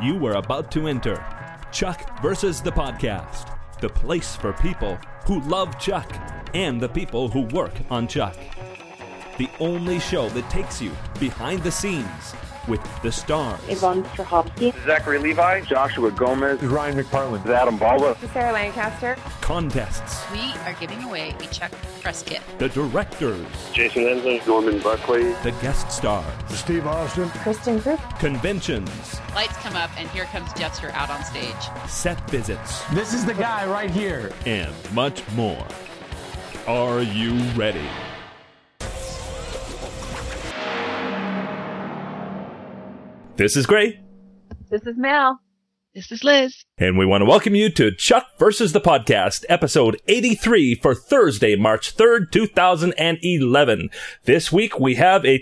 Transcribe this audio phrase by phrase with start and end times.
[0.00, 1.24] You were about to enter
[1.72, 4.96] Chuck versus the podcast, the place for people
[5.26, 6.08] who love Chuck
[6.54, 8.36] and the people who work on Chuck.
[9.38, 12.34] The only show that takes you behind the scenes
[12.68, 17.44] with the stars, Yvonne Strahovski, Zachary Levi, Joshua Gomez, Ryan McPartlin.
[17.46, 21.72] Adam Baldwin, Sarah Lancaster, contests, We are giving away a Chuck
[22.02, 22.40] press kit.
[22.58, 27.28] the directors, Jason Ensler, Norman Buckley, the guest stars, Steve Austin.
[27.30, 31.54] Kristin Kreuk, conventions, Lights come up, and here comes Jeffster out on stage.
[31.88, 34.30] set visits, This is the guy right here.
[34.46, 35.66] and much more.
[36.66, 37.88] Are you ready?
[43.38, 44.00] This is Gray,
[44.68, 45.40] this is Mel.
[45.94, 46.64] This is Liz.
[46.76, 51.54] and we want to welcome you to Chuck versus the Podcast, episode 83 for Thursday,
[51.54, 53.90] March 3rd, 2011.
[54.24, 55.38] This week we have a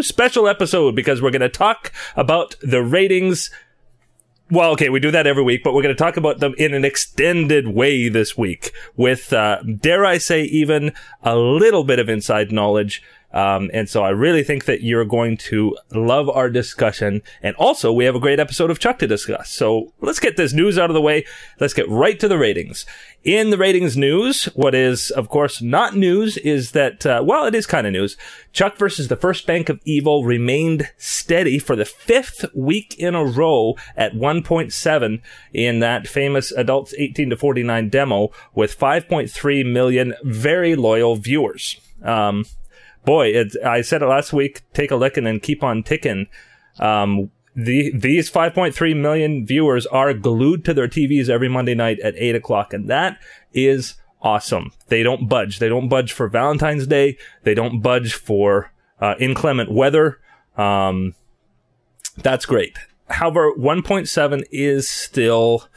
[0.00, 3.50] special episode because we're going to talk about the ratings
[4.50, 6.74] well, okay, we do that every week, but we're going to talk about them in
[6.74, 12.10] an extended way this week with, uh, dare I say, even a little bit of
[12.10, 13.02] inside knowledge.
[13.34, 17.20] Um, and so I really think that you're going to love our discussion.
[17.42, 19.50] And also, we have a great episode of Chuck to discuss.
[19.50, 21.26] So let's get this news out of the way.
[21.58, 22.86] Let's get right to the ratings.
[23.24, 27.56] In the ratings news, what is, of course, not news is that, uh, well, it
[27.56, 28.16] is kind of news.
[28.52, 33.24] Chuck versus the First Bank of Evil remained steady for the fifth week in a
[33.24, 35.20] row at 1.7
[35.52, 41.80] in that famous adults 18 to 49 demo with 5.3 million very loyal viewers.
[42.02, 42.44] Um,
[43.04, 44.62] boy, it, I said it last week.
[44.72, 46.26] Take a look and then keep on ticking.
[46.78, 52.14] Um, the, these 5.3 million viewers are glued to their TVs every Monday night at
[52.16, 53.18] 8 o'clock, and that
[53.52, 54.72] is awesome.
[54.88, 55.58] They don't budge.
[55.58, 57.16] They don't budge for Valentine's Day.
[57.44, 60.18] They don't budge for uh, inclement weather.
[60.56, 61.14] Um,
[62.16, 62.76] that's great.
[63.08, 65.68] However, 1.7 is still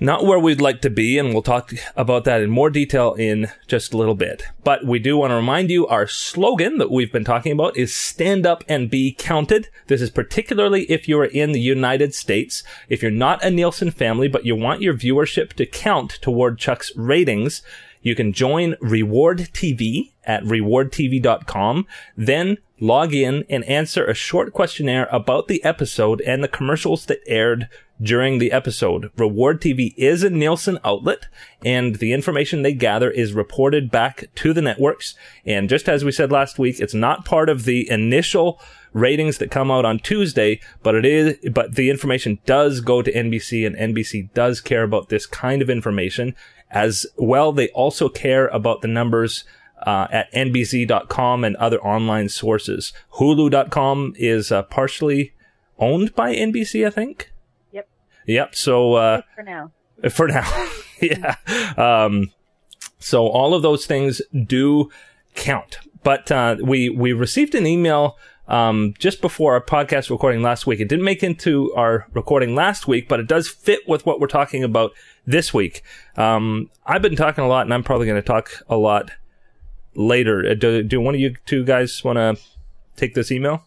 [0.00, 3.48] not where we'd like to be, and we'll talk about that in more detail in
[3.66, 4.44] just a little bit.
[4.62, 7.94] But we do want to remind you our slogan that we've been talking about is
[7.94, 9.68] stand up and be counted.
[9.88, 12.62] This is particularly if you're in the United States.
[12.88, 16.92] If you're not a Nielsen family, but you want your viewership to count toward Chuck's
[16.96, 17.62] ratings,
[18.00, 25.08] you can join Reward TV at rewardtv.com, then log in and answer a short questionnaire
[25.10, 27.68] about the episode and the commercials that aired
[28.00, 29.10] during the episode.
[29.16, 31.26] Reward TV is a Nielsen outlet
[31.64, 35.14] and the information they gather is reported back to the networks.
[35.44, 38.60] And just as we said last week, it's not part of the initial
[38.92, 43.12] ratings that come out on Tuesday, but it is, but the information does go to
[43.12, 46.34] NBC and NBC does care about this kind of information.
[46.70, 49.44] As well, they also care about the numbers
[49.82, 52.92] uh, at NBC.com and other online sources.
[53.14, 55.32] Hulu.com is uh, partially
[55.78, 57.32] owned by NBC, I think.
[58.28, 58.54] Yep.
[58.54, 59.72] So uh, For now.
[60.10, 60.68] for now,
[61.00, 61.34] yeah.
[61.76, 62.30] Um,
[63.00, 64.90] so all of those things do
[65.34, 65.78] count.
[66.04, 70.78] But uh, we we received an email um, just before our podcast recording last week.
[70.80, 74.26] It didn't make into our recording last week, but it does fit with what we're
[74.28, 74.92] talking about
[75.26, 75.82] this week.
[76.16, 79.10] Um, I've been talking a lot, and I'm probably going to talk a lot
[79.94, 80.48] later.
[80.48, 82.36] Uh, Do, do one of you two guys want to
[82.96, 83.64] take this email?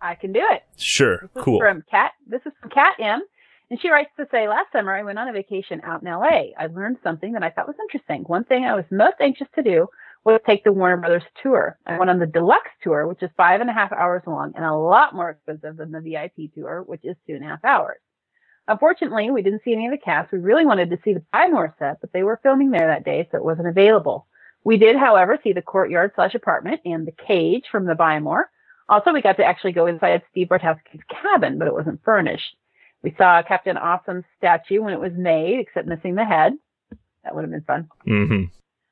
[0.00, 0.62] I can do it.
[0.76, 1.18] Sure.
[1.22, 1.58] This is Cool.
[1.58, 2.12] from Kat.
[2.26, 3.22] This is from Kat M.
[3.70, 6.50] And she writes to say, last summer I went on a vacation out in LA.
[6.58, 8.22] I learned something that I thought was interesting.
[8.24, 9.86] One thing I was most anxious to do
[10.24, 11.78] was take the Warner Brothers tour.
[11.86, 14.64] I went on the deluxe tour, which is five and a half hours long and
[14.64, 17.98] a lot more expensive than the VIP tour, which is two and a half hours.
[18.68, 20.32] Unfortunately, we didn't see any of the cast.
[20.32, 23.04] We really wanted to see the Buy More set, but they were filming there that
[23.04, 24.26] day, so it wasn't available.
[24.62, 28.50] We did, however, see the courtyard slash apartment and the cage from the Buy More.
[28.90, 32.56] Also, we got to actually go inside Steve Bartowski's cabin, but it wasn't furnished.
[33.02, 36.54] We saw Captain Awesome's statue when it was made, except missing the head.
[37.22, 37.88] That would have been fun.
[38.06, 38.44] Mm-hmm.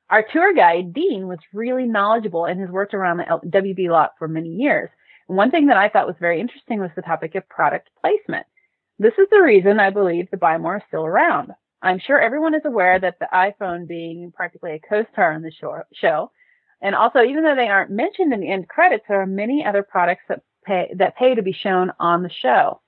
[0.09, 4.27] Our tour guide, Dean, was really knowledgeable and has worked around the WB lot for
[4.27, 4.89] many years.
[5.27, 8.47] And one thing that I thought was very interesting was the topic of product placement.
[8.97, 11.51] This is the reason I believe the Buy More is still around.
[11.81, 15.81] I'm sure everyone is aware that the iPhone being practically a co-star on the show,
[15.93, 16.31] show.
[16.81, 19.83] And also, even though they aren't mentioned in the end credits, there are many other
[19.83, 22.81] products that pay, that pay to be shown on the show.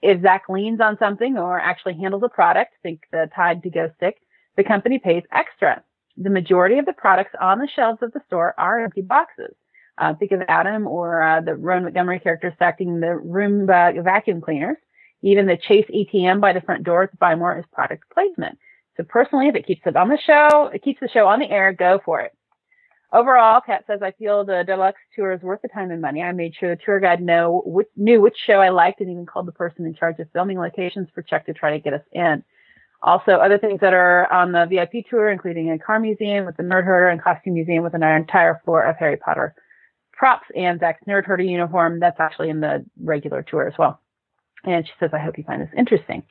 [0.00, 3.90] If Zach leans on something or actually handles a product, think the Tide to Go
[3.96, 4.16] stick,
[4.56, 5.82] the company pays extra.
[6.16, 9.54] The majority of the products on the shelves of the store are empty boxes.
[9.98, 14.76] Uh, think of Adam or uh, the Rowan Montgomery character stacking the Roomba vacuum cleaners.
[15.22, 18.58] Even the Chase ATM by the front door at Buy More is product placement.
[18.96, 21.48] So personally, if it keeps it on the show, it keeps the show on the
[21.48, 22.32] air, go for it.
[23.12, 26.22] Overall, Kat says, I feel the deluxe tour is worth the time and money.
[26.22, 29.26] I made sure the tour guide know which, knew which show I liked and even
[29.26, 32.04] called the person in charge of filming locations for Chuck to try to get us
[32.12, 32.42] in.
[33.02, 36.62] Also, other things that are on the VIP tour, including a car museum with the
[36.62, 39.54] Nerd Herder and costume museum with an entire floor of Harry Potter
[40.12, 41.98] props and Zach's Nerd Herder uniform.
[41.98, 44.00] That's actually in the regular tour as well.
[44.64, 46.22] And she says, I hope you find this interesting.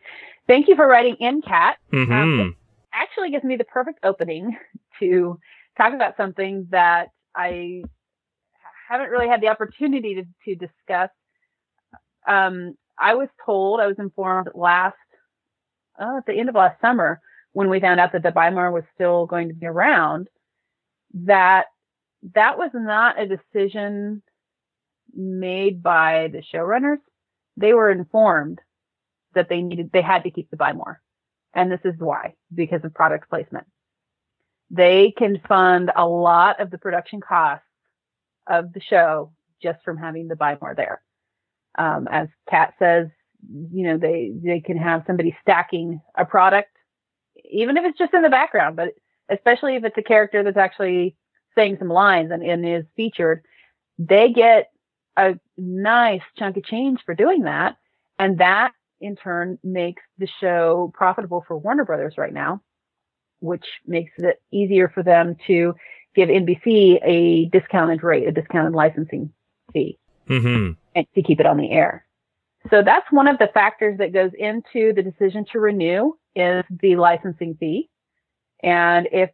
[0.48, 1.77] Thank you for writing in, Kat.
[1.92, 2.12] Mm-hmm.
[2.13, 2.56] Um,
[2.94, 4.57] actually gives me the perfect opening
[5.00, 5.38] to
[5.81, 7.83] talk about something that I
[8.89, 11.10] haven't really had the opportunity to, to discuss.
[12.28, 14.95] Um, I was told, I was informed last,
[16.00, 17.19] uh, at the end of last summer,
[17.54, 20.28] when we found out that the Buy More was still going to be around,
[21.25, 21.66] that
[22.36, 24.22] that was not a decision
[25.13, 27.00] made by the showrunners.
[27.57, 28.60] They were informed
[29.34, 31.01] that they needed, they had to keep the More.
[31.54, 33.66] And this is why, because of product placement.
[34.74, 37.66] They can fund a lot of the production costs
[38.48, 41.02] of the show just from having the Buy More there.
[41.78, 43.08] Um, as Kat says,
[43.72, 46.70] you know, they, they can have somebody stacking a product,
[47.50, 48.94] even if it's just in the background, but
[49.30, 51.16] especially if it's a character that's actually
[51.56, 53.44] saying some lines and, and is featured,
[53.98, 54.72] they get
[55.18, 57.76] a nice chunk of change for doing that.
[58.20, 62.62] And that in turn makes the show profitable for Warner Brothers right now,
[63.42, 65.76] which makes it easier for them to
[66.16, 69.32] give NBC a discounted rate, a discounted licensing
[69.74, 69.98] fee
[70.32, 70.72] Mm-hmm.
[70.96, 72.06] and to keep it on the air.
[72.70, 76.96] So that's one of the factors that goes into the decision to renew is the
[76.96, 77.90] licensing fee.
[78.64, 79.32] And if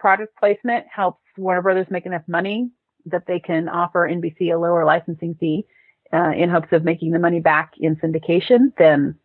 [0.00, 2.70] product placement helps Warner Brothers make enough money
[3.06, 5.66] that they can offer NBC a lower licensing fee
[6.12, 9.16] uh, in hopes of making the money back in syndication, then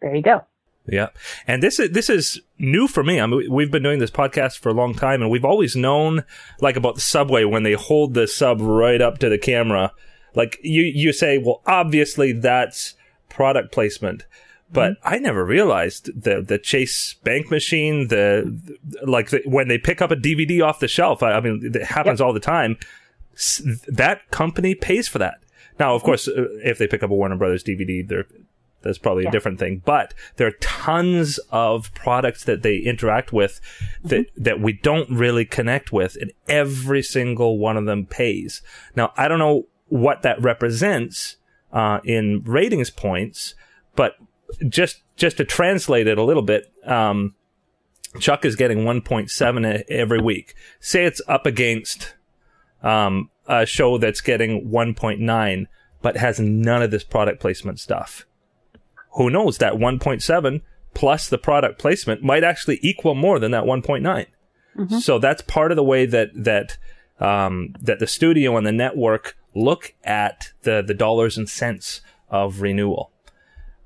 [0.00, 0.44] there you go.
[0.86, 1.08] Yeah,
[1.46, 3.18] and this is this is new for me.
[3.18, 6.24] I mean, we've been doing this podcast for a long time, and we've always known,
[6.60, 9.92] like about the subway when they hold the sub right up to the camera.
[10.34, 12.94] Like you, you say, well, obviously that's
[13.30, 14.26] product placement,
[14.70, 18.60] but I never realized the the Chase Bank machine, the
[19.06, 21.22] like the, when they pick up a DVD off the shelf.
[21.22, 22.76] I, I mean, it happens all the time.
[23.32, 25.38] S- that company pays for that.
[25.78, 28.26] Now, of course, uh, if they pick up a Warner Brothers DVD, they're
[28.84, 29.82] that's probably a different thing.
[29.84, 33.60] But there are tons of products that they interact with
[34.04, 38.62] that, that we don't really connect with, and every single one of them pays.
[38.94, 41.36] Now, I don't know what that represents
[41.72, 43.54] uh, in ratings points,
[43.96, 44.16] but
[44.68, 47.34] just just to translate it a little bit, um,
[48.18, 50.54] Chuck is getting 1.7 e- every week.
[50.80, 52.14] Say it's up against
[52.82, 55.66] um, a show that's getting 1.9,
[56.02, 58.26] but has none of this product placement stuff.
[59.14, 59.58] Who knows?
[59.58, 60.60] That 1.7
[60.94, 64.26] plus the product placement might actually equal more than that 1.9.
[65.00, 66.78] So that's part of the way that that
[67.20, 72.60] um, that the studio and the network look at the the dollars and cents of
[72.60, 73.12] renewal.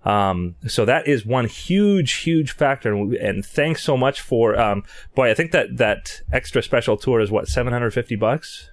[0.04, 2.94] Um, so that is one huge, huge factor.
[2.94, 4.84] And, and thanks so much for, um,
[5.14, 8.70] boy, I think that, that extra special tour is what, 750 bucks?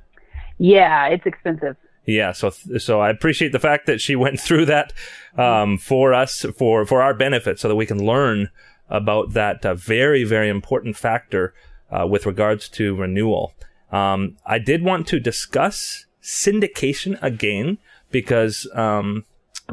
[0.58, 1.76] Yeah, it's expensive.
[2.06, 2.32] Yeah.
[2.32, 4.94] So, so I appreciate the fact that she went through that,
[5.38, 8.50] um, for us, for, for our benefit so that we can learn
[8.90, 11.54] about that uh, very, very important factor,
[11.92, 13.54] uh, with regards to renewal.
[13.92, 17.78] Um, I did want to discuss syndication again
[18.12, 19.26] because, um,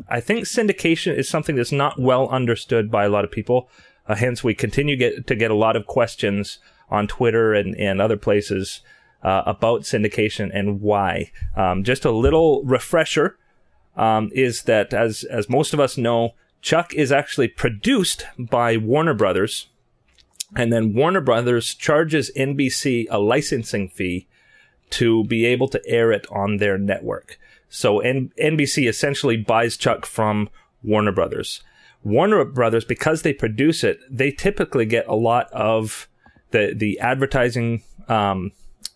[0.08, 3.68] I think syndication is something that's not well understood by a lot of people.
[4.08, 6.58] Uh, hence, we continue get, to get a lot of questions
[6.90, 8.80] on Twitter and, and other places
[9.22, 11.30] uh, about syndication and why.
[11.56, 13.38] Um, just a little refresher
[13.96, 19.14] um, is that, as as most of us know, Chuck is actually produced by Warner
[19.14, 19.68] Brothers,
[20.56, 24.26] and then Warner Brothers charges NBC a licensing fee
[24.90, 27.38] to be able to air it on their network.
[27.68, 30.50] So N- NBC essentially buys Chuck from
[30.82, 31.62] Warner Brothers.
[32.04, 36.08] Warner Brothers, because they produce it, they typically get a lot of
[36.50, 38.52] the the advertising, um,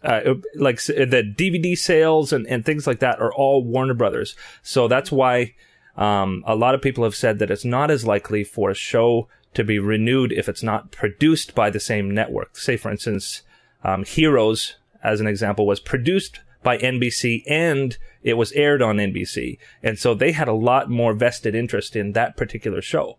[0.06, 4.36] uh, like the DVD sales and, and things like that are all Warner Brothers.
[4.62, 5.54] So that's why
[5.96, 9.28] um, a lot of people have said that it's not as likely for a show
[9.54, 12.56] to be renewed if it's not produced by the same network.
[12.56, 13.42] Say, for instance,
[13.82, 19.58] um, Heroes, as an example, was produced by NBC and it was aired on NBC.
[19.82, 23.18] And so they had a lot more vested interest in that particular show.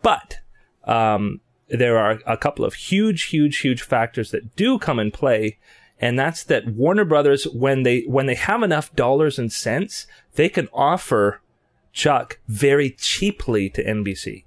[0.00, 0.38] But
[0.84, 5.58] um, there are a couple of huge, huge, huge factors that do come in play.
[5.98, 10.48] And that's that Warner Brothers, when they, when they have enough dollars and cents, they
[10.48, 11.40] can offer
[11.92, 14.44] Chuck very cheaply to NBC.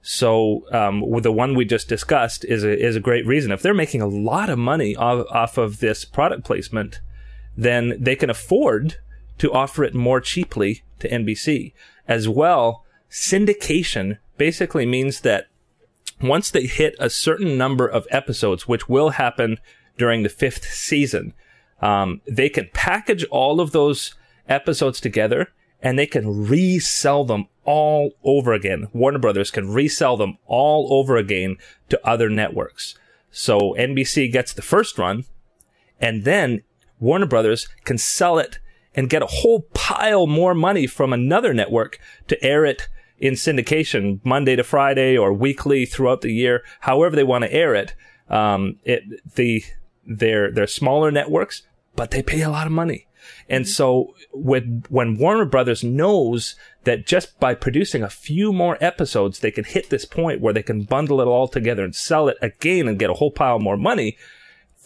[0.00, 3.52] So um, the one we just discussed is a, is a great reason.
[3.52, 7.00] If they're making a lot of money off, off of this product placement,
[7.56, 8.96] then they can afford
[9.38, 11.72] to offer it more cheaply to NBC.
[12.08, 15.46] As well, syndication basically means that
[16.22, 19.58] once they hit a certain number of episodes, which will happen
[19.98, 21.34] during the fifth season,
[21.80, 24.14] um, they can package all of those
[24.48, 25.48] episodes together
[25.80, 28.86] and they can resell them all over again.
[28.92, 31.56] Warner Brothers can resell them all over again
[31.88, 32.96] to other networks.
[33.30, 35.24] So NBC gets the first run
[36.00, 36.62] and then
[37.00, 38.58] Warner Brothers can sell it
[38.94, 41.98] and get a whole pile more money from another network
[42.28, 42.88] to air it
[43.22, 47.72] in syndication Monday to Friday or weekly throughout the year, however they want to air
[47.72, 47.94] it.
[48.28, 49.04] Um, it
[49.36, 49.64] the
[50.04, 51.62] they're they're smaller networks,
[51.94, 53.06] but they pay a lot of money.
[53.48, 59.38] And so when when Warner Brothers knows that just by producing a few more episodes,
[59.38, 62.38] they can hit this point where they can bundle it all together and sell it
[62.42, 64.18] again and get a whole pile more money,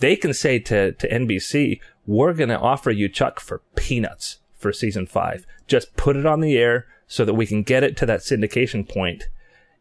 [0.00, 4.75] they can say to, to NBC, we're going to offer you Chuck for peanuts for
[4.75, 5.47] season five.
[5.66, 8.88] Just put it on the air so that we can get it to that syndication
[8.88, 9.25] point.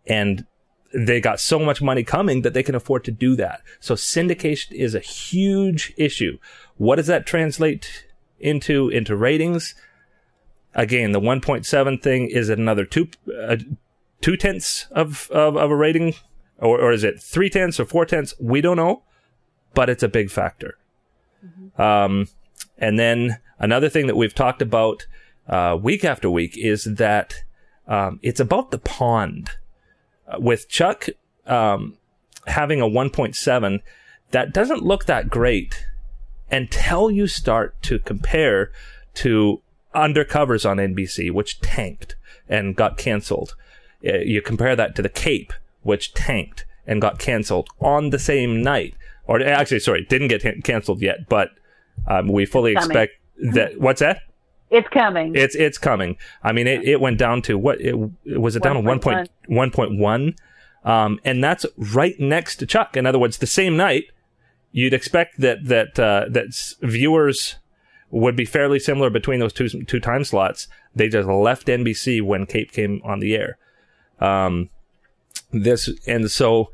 [0.06, 0.46] And
[0.94, 3.62] they got so much money coming that they can afford to do that.
[3.80, 6.38] So syndication is a huge issue.
[6.78, 8.06] What does that translate
[8.40, 9.76] into, into ratings?
[10.74, 13.58] Again, the 1.7 thing is it another two, uh,
[14.22, 16.16] two tenths of, of, of a rating?
[16.60, 18.34] Or, or is it three tenths or four tenths?
[18.40, 19.04] We don't know,
[19.74, 20.78] but it's a big factor.
[21.78, 22.28] Um,
[22.78, 25.06] and then another thing that we've talked about
[25.48, 27.44] uh, week after week is that
[27.88, 29.52] um, it's about the pond.
[30.28, 31.08] Uh, with Chuck
[31.46, 31.98] um,
[32.48, 33.82] having a 1.7,
[34.32, 35.86] that doesn't look that great
[36.52, 38.72] until you start to compare
[39.16, 39.62] to
[39.94, 42.16] Undercovers on NBC, which tanked
[42.50, 43.56] and got canceled.
[44.06, 48.62] Uh, you compare that to The Cape, which tanked and got canceled on the same
[48.62, 48.96] night.
[49.26, 51.50] Or actually, sorry, didn't get canceled yet, but
[52.08, 52.90] um, we fully Coming.
[52.90, 53.14] expect
[53.54, 53.80] that.
[53.80, 54.22] What's that?
[54.70, 55.36] It's coming.
[55.36, 56.18] It's it's coming.
[56.44, 57.80] I mean, it, it went down to what?
[57.80, 57.96] It,
[58.26, 60.36] was it down to one point one point one,
[60.84, 62.98] um, and that's right next to Chuck.
[62.98, 64.06] In other words, the same night,
[64.72, 67.58] you'd expect that that uh, that viewers
[68.10, 70.68] would be fairly similar between those two two time slots.
[70.96, 73.58] They just left NBC when Cape came on the air.
[74.20, 74.70] Um,
[75.52, 76.72] this and so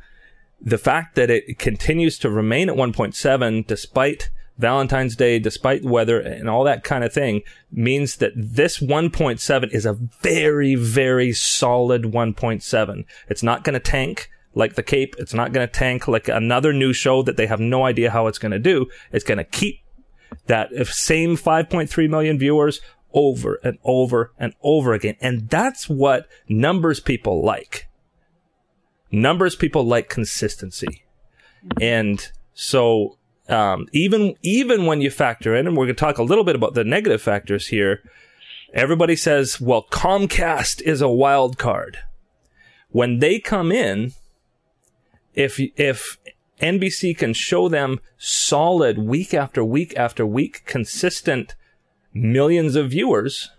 [0.61, 4.29] the fact that it continues to remain at 1.7 despite
[4.61, 7.41] Valentine's Day, despite the weather and all that kind of thing
[7.71, 13.05] means that this 1.7 is a very, very solid 1.7.
[13.27, 15.15] It's not going to tank like the Cape.
[15.17, 18.27] It's not going to tank like another new show that they have no idea how
[18.27, 18.87] it's going to do.
[19.11, 19.79] It's going to keep
[20.47, 22.81] that same 5.3 million viewers
[23.13, 25.15] over and over and over again.
[25.21, 27.87] And that's what numbers people like.
[29.11, 31.03] Numbers people like consistency.
[31.79, 33.17] And so,
[33.51, 36.55] um, even, even when you factor in, and we're going to talk a little bit
[36.55, 38.01] about the negative factors here,
[38.73, 41.99] everybody says, well, Comcast is a wild card.
[42.89, 44.13] When they come in,
[45.33, 46.17] if, if
[46.61, 51.55] NBC can show them solid week after week after week, consistent
[52.13, 53.51] millions of viewers,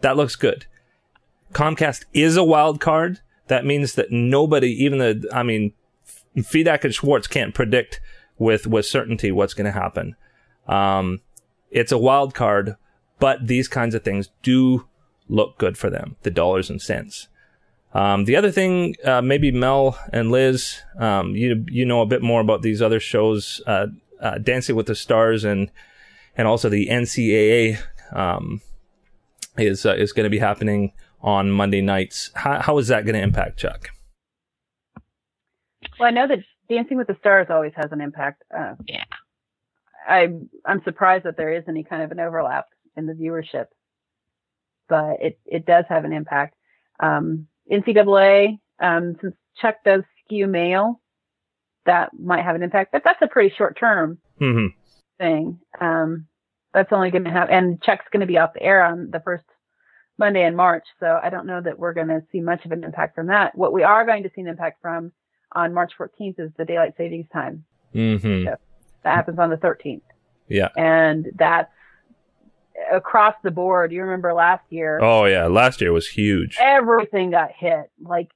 [0.00, 0.66] that looks good.
[1.52, 3.20] Comcast is a wild card.
[3.46, 5.72] That means that nobody, even the, I mean,
[6.36, 8.00] Fedak and Schwartz can't predict
[8.38, 10.16] with, with certainty what's going to happen.
[10.66, 11.20] Um,
[11.70, 12.76] it's a wild card,
[13.18, 14.86] but these kinds of things do
[15.28, 17.28] look good for them, the dollars and cents.
[17.92, 22.22] Um, the other thing, uh, maybe Mel and Liz, um, you you know a bit
[22.22, 23.86] more about these other shows, uh,
[24.20, 25.70] uh, Dancing with the Stars and
[26.36, 27.78] and also the NCAA
[28.12, 28.60] um,
[29.56, 32.30] is uh, is going to be happening on Monday nights.
[32.34, 33.90] How, how is that going to impact Chuck?
[35.98, 38.42] Well, I know that Dancing with the Stars always has an impact.
[38.56, 39.04] Uh, Yeah.
[40.06, 42.66] I'm I'm surprised that there is any kind of an overlap
[42.96, 43.66] in the viewership,
[44.88, 46.56] but it it does have an impact.
[47.00, 51.00] Um, NCAA, um, since Chuck does skew male,
[51.86, 54.66] that might have an impact, but that's a pretty short term hmm
[55.18, 55.58] thing.
[55.80, 56.26] Um,
[56.74, 59.20] that's only going to have, and Chuck's going to be off the air on the
[59.20, 59.44] first
[60.18, 60.84] Monday in March.
[61.00, 63.56] So I don't know that we're going to see much of an impact from that.
[63.56, 65.12] What we are going to see an impact from
[65.54, 67.64] on March 14th is the daylight savings time.
[67.92, 68.58] hmm That
[69.04, 70.00] happens on the 13th.
[70.48, 70.68] Yeah.
[70.76, 71.70] And that's
[72.92, 73.92] across the board.
[73.92, 76.56] You remember last year, Oh yeah, last year was huge.
[76.60, 77.90] everything got hit.
[78.02, 78.30] Like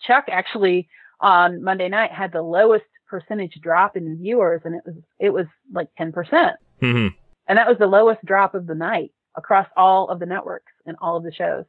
[0.00, 0.88] Chuck actually
[1.20, 5.46] on Monday night had the lowest percentage drop in viewers and it was, it was
[5.72, 6.54] like 10%.
[6.80, 7.08] hmm
[7.48, 10.96] And that was the lowest drop of the night across all of the networks and
[11.00, 11.64] all of the shows.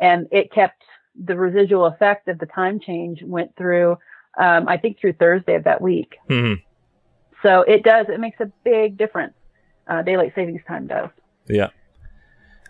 [0.00, 0.82] And it kept
[1.22, 3.96] the residual effect of the time change went through,
[4.36, 6.16] um, I think through Thursday of that week.
[6.28, 6.62] Mhm.
[7.42, 8.06] So it does.
[8.08, 9.34] It makes a big difference.
[9.86, 11.10] Uh, daylight savings time does.
[11.48, 11.68] Yeah.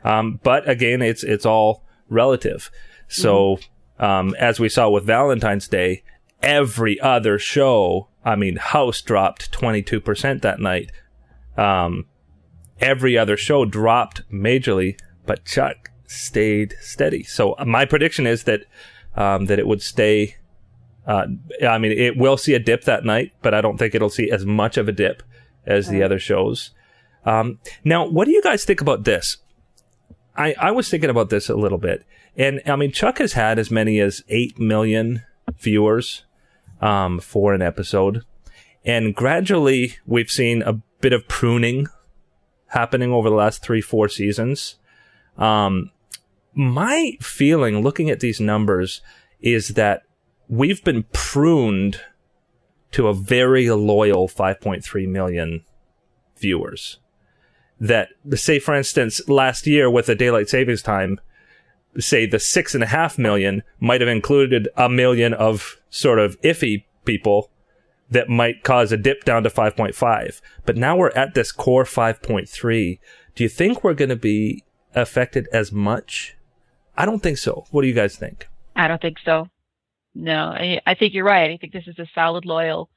[0.04, 2.70] Um, but again, it's it's all relative.
[3.08, 3.58] So
[3.98, 6.02] um, as we saw with Valentine's Day,
[6.42, 10.92] every other show, I mean, House dropped twenty two percent that night.
[11.56, 12.06] Um,
[12.80, 17.22] every other show dropped majorly, but Chuck stayed steady.
[17.22, 18.60] So my prediction is that
[19.16, 20.36] um, that it would stay.
[21.06, 21.26] Uh,
[21.66, 24.30] I mean, it will see a dip that night, but I don't think it'll see
[24.30, 25.22] as much of a dip
[25.64, 26.72] as the other shows.
[27.24, 29.38] Um, now, what do you guys think about this?
[30.36, 32.04] I, I was thinking about this a little bit.
[32.36, 35.22] And I mean, Chuck has had as many as 8 million
[35.58, 36.24] viewers
[36.80, 38.24] um, for an episode.
[38.84, 41.88] And gradually, we've seen a bit of pruning
[42.68, 44.76] happening over the last three, four seasons.
[45.38, 45.90] Um,
[46.54, 49.00] my feeling looking at these numbers
[49.40, 50.02] is that
[50.48, 52.00] we've been pruned
[52.92, 55.64] to a very loyal 5.3 million
[56.38, 56.98] viewers.
[57.78, 61.20] That say for instance last year with the daylight savings time
[61.98, 66.40] say the six and a half million might have included a million of sort of
[66.40, 67.50] iffy people
[68.10, 72.98] that might cause a dip down to 5.5 but now we're at this core 5.3
[73.36, 76.36] do you think we're going to be affected as much?
[76.96, 77.66] I don't think so.
[77.70, 78.48] What do you guys think?
[78.74, 79.48] I don't think so.
[80.16, 81.50] No, I, I think you're right.
[81.50, 82.88] I think this is a solid, loyal.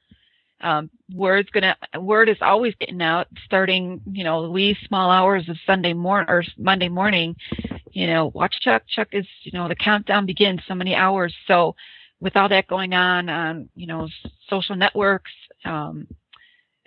[0.62, 5.56] Um, word's gonna word is always getting out, starting you know wee small hours of
[5.66, 7.36] Sunday morning or Monday morning.
[7.92, 8.82] You know, watch Chuck.
[8.88, 11.34] Chuck is you know the countdown begins so many hours.
[11.46, 11.76] So
[12.20, 14.08] with all that going on on you know
[14.48, 15.32] social networks,
[15.64, 16.06] um,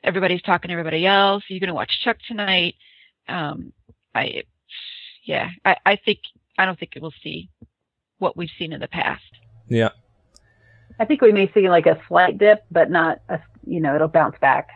[0.04, 1.44] everybody's talking to everybody else.
[1.48, 2.75] You're gonna watch Chuck tonight.
[3.28, 3.72] Um,
[4.16, 4.44] I
[5.25, 6.20] yeah, I, I think
[6.58, 7.50] I don't think it will see
[8.18, 9.24] what we've seen in the past.
[9.68, 9.90] yeah
[11.00, 14.08] I think we may see like a slight dip, but not a, you know, it'll
[14.08, 14.70] bounce back.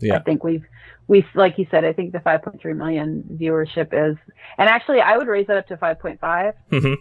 [0.00, 0.16] Yeah.
[0.16, 0.64] I think we've,
[1.08, 4.16] we, like you said, I think the 5.3 million viewership is,
[4.58, 6.52] and actually I would raise that up to 5.5.
[6.70, 6.94] hmm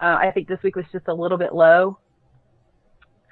[0.00, 1.98] Uh, I think this week was just a little bit low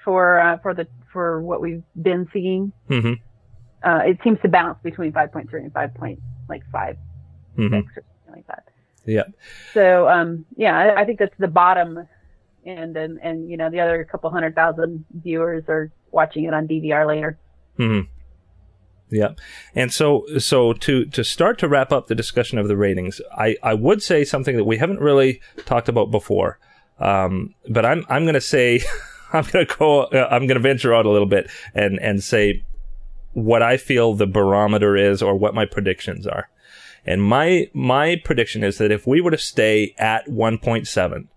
[0.05, 2.73] for, uh, for the, for what we've been seeing.
[2.89, 3.15] hmm
[3.83, 5.95] Uh, it seems to bounce between 5.3 and 5.
[5.95, 6.97] Point, like 5,
[7.57, 8.65] hmm six or something like that.
[9.05, 9.25] yeah
[9.75, 12.07] So, um, yeah, I, I think that's the bottom
[12.67, 16.67] end and, and, you know, the other couple hundred thousand viewers are watching it on
[16.69, 17.39] DVR later.
[17.77, 18.01] hmm
[19.11, 19.31] Yeah,
[19.75, 23.57] and so so to to start to wrap up the discussion of the ratings, I
[23.63, 26.59] I would say something that we haven't really talked about before,
[26.99, 28.81] um, but I'm I'm going to say
[29.33, 32.23] I'm going to go uh, I'm going to venture out a little bit and and
[32.23, 32.65] say
[33.33, 36.49] what I feel the barometer is or what my predictions are,
[37.05, 41.29] and my my prediction is that if we were to stay at 1.7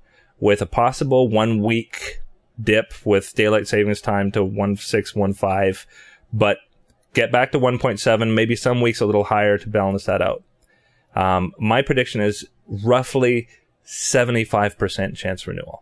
[0.43, 2.19] with a possible one week
[2.61, 5.89] dip with daylight savings time to 1615,
[6.33, 6.57] but
[7.13, 10.43] get back to 1.7, maybe some weeks a little higher to balance that out.
[11.15, 13.47] Um, my prediction is roughly
[13.85, 15.81] 75% chance renewal.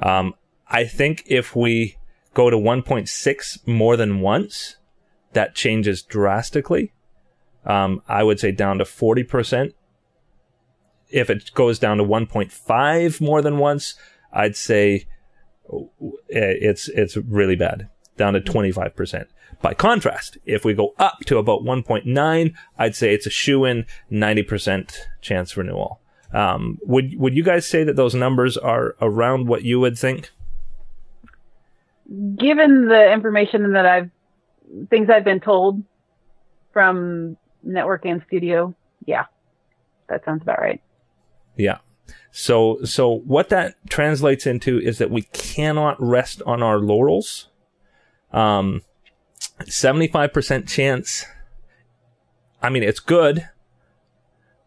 [0.00, 0.36] Um,
[0.68, 1.98] I think if we
[2.32, 4.76] go to 1.6 more than once,
[5.34, 6.94] that changes drastically.
[7.66, 9.74] Um, I would say down to 40%.
[11.12, 13.94] If it goes down to 1.5 more than once,
[14.32, 15.06] I'd say
[15.72, 15.78] uh,
[16.28, 19.26] it's it's really bad, down to 25%.
[19.60, 23.86] By contrast, if we go up to about 1.9, I'd say it's a shoe in
[24.10, 26.00] 90% chance renewal.
[26.32, 30.30] Um, would would you guys say that those numbers are around what you would think?
[32.36, 34.10] given the information that I've
[34.88, 35.82] things I've been told
[36.72, 38.74] from network and studio,
[39.06, 39.24] yeah,
[40.08, 40.80] that sounds about right.
[41.56, 41.78] Yeah.
[42.30, 47.48] So so what that translates into is that we cannot rest on our laurels.
[48.32, 48.82] Um,
[49.60, 51.26] 75% chance.
[52.62, 53.48] I mean, it's good,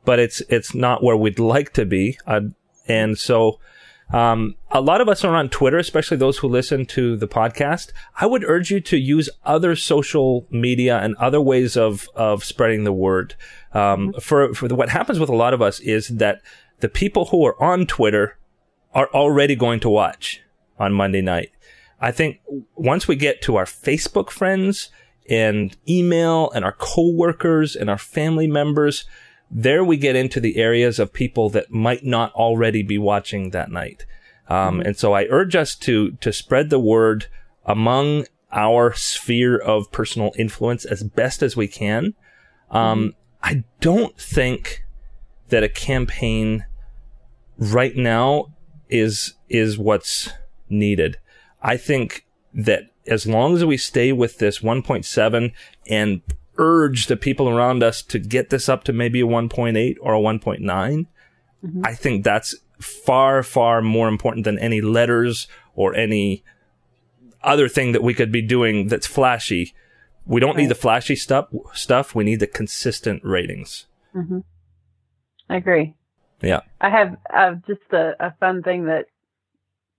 [0.03, 2.19] but it's it's not where we'd like to be.
[2.27, 2.41] Uh,
[2.87, 3.59] and so
[4.13, 7.91] um, a lot of us are on Twitter, especially those who listen to the podcast.
[8.19, 12.83] I would urge you to use other social media and other ways of of spreading
[12.83, 13.35] the word.
[13.73, 16.41] Um, for for the, what happens with a lot of us is that
[16.85, 18.37] the people who are on Twitter
[18.93, 20.43] are already going to watch
[20.77, 21.49] on Monday night.
[21.99, 22.41] I think
[22.75, 24.91] once we get to our Facebook friends
[25.27, 29.05] and email and our coworkers and our family members,
[29.49, 33.71] there we get into the areas of people that might not already be watching that
[33.71, 34.05] night.
[34.47, 37.25] Um, And so I urge us to to spread the word
[37.65, 42.13] among our sphere of personal influence as best as we can.
[42.69, 44.85] Um, I don't think
[45.49, 46.65] that a campaign
[47.57, 48.53] right now
[48.89, 50.29] is is what's
[50.69, 51.17] needed.
[51.61, 55.51] I think that as long as we stay with this 1.7
[55.87, 56.21] and
[56.57, 60.19] urge the people around us to get this up to maybe a 1.8 or a
[60.19, 60.39] one
[61.83, 66.43] I think that's far, far more important than any letters or any
[67.43, 69.73] other thing that we could be doing that's flashy.
[70.25, 71.47] We don't need the flashy stuff.
[71.73, 72.15] Stuff.
[72.15, 73.87] We need the consistent ratings.
[74.13, 74.39] hmm
[75.49, 75.95] I agree.
[76.41, 76.61] Yeah.
[76.81, 79.05] I have uh, just a, a fun thing that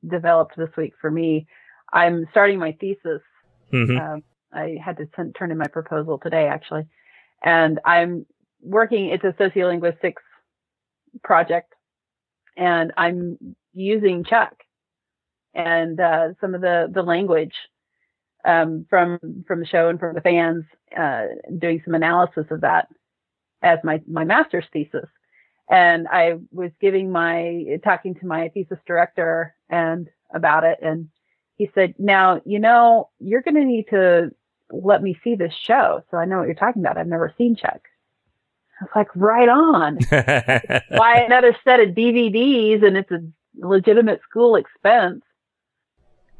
[0.09, 1.46] developed this week for me.
[1.92, 3.22] I'm starting my thesis.
[3.70, 4.22] hmm Um,
[4.53, 6.87] I had to send, turn in my proposal today, actually,
[7.44, 8.27] and I'm
[8.62, 9.07] working.
[9.07, 10.22] It's a sociolinguistics
[11.22, 11.75] project,
[12.57, 13.38] and I'm
[13.72, 14.55] using Chuck
[15.55, 17.55] and uh, some of the the language
[18.46, 20.64] um, from from the show and from the fans,
[20.96, 21.22] uh,
[21.59, 22.88] doing some analysis of that
[23.62, 25.09] as my my master's thesis.
[25.68, 31.09] And I was giving my talking to my thesis director and about it, and
[31.57, 34.31] he said, "Now you know you're going to need to
[34.70, 36.98] let me see this show, so I know what you're talking about.
[36.98, 37.81] I've never seen Chuck."
[38.81, 39.98] I was like, "Right on."
[40.96, 43.20] buy another set of DVDs and it's a
[43.59, 45.22] legitimate school expense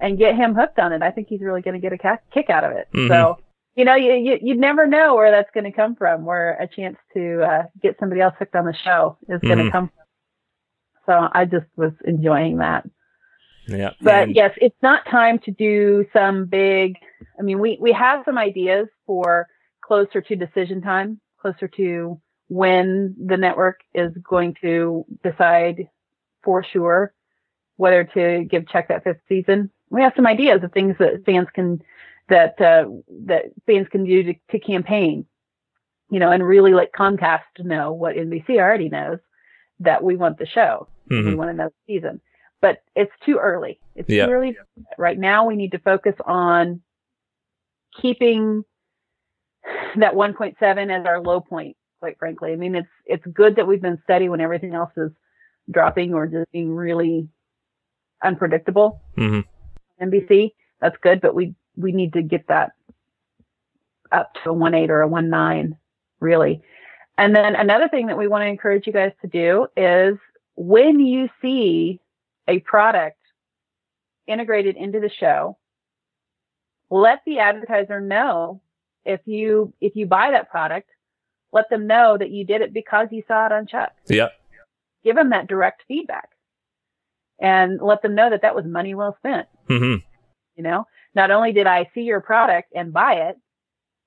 [0.01, 1.03] and get him hooked on it.
[1.03, 2.89] I think he's really going to get a ca- kick out of it.
[2.93, 3.09] Mhm.
[3.09, 3.39] So,
[3.77, 6.67] you know, you, you, you never know where that's going to come from, where a
[6.67, 9.73] chance to uh, get somebody else hooked on the show is going to Mhm.
[9.73, 10.07] come from.
[11.05, 12.85] So I just was enjoying that.
[13.69, 13.91] yeah.
[14.01, 16.97] But yes, it's not time to do some big.
[17.39, 19.47] I mean, we we have some ideas for
[19.83, 25.89] closer to decision time, closer to when the network is going to decide
[26.43, 27.13] for sure
[27.77, 29.71] whether to give Chuck that fifth season.
[29.91, 31.81] We have some ideas of things that fans can
[32.29, 32.87] that uh,
[33.27, 35.27] that fans can do to, to campaign,
[36.11, 39.19] you know, and really let Comcast know what NBC already knows
[39.81, 41.37] that we want the show we Mhm.
[41.37, 42.21] want another season.
[42.61, 43.79] But it's too early.
[43.95, 44.27] It's Yeah.
[44.27, 44.57] too early.
[44.99, 46.81] Right now, we need to focus on
[48.01, 48.65] keeping
[49.97, 51.77] that 1.7 as our low point.
[52.01, 55.11] Quite frankly, I mean, it's it's good that we've been steady when everything else is
[55.71, 57.29] dropping or just being really
[58.23, 59.01] unpredictable.
[59.17, 59.45] Mhm.
[60.01, 62.73] NBC, that's good, but we we need to get that
[64.13, 65.77] up to a 1.8 or a 1.9,
[66.21, 66.63] really.
[67.19, 70.19] And then another thing that we want to encourage you guys to do is
[70.55, 72.01] when you see
[72.49, 73.19] a product
[74.27, 75.57] integrated into the show,
[76.91, 78.61] let the advertiser know
[79.05, 80.91] if you if you buy that product,
[81.53, 83.93] let them know that you did it because you saw it on Chuck.
[84.09, 84.29] Yeah.
[85.05, 86.31] Give them that direct feedback,
[87.41, 89.47] and let them know that that was money well spent.
[89.69, 89.97] hmm
[90.57, 90.87] You know,
[91.17, 93.37] not only did I see your product and buy it,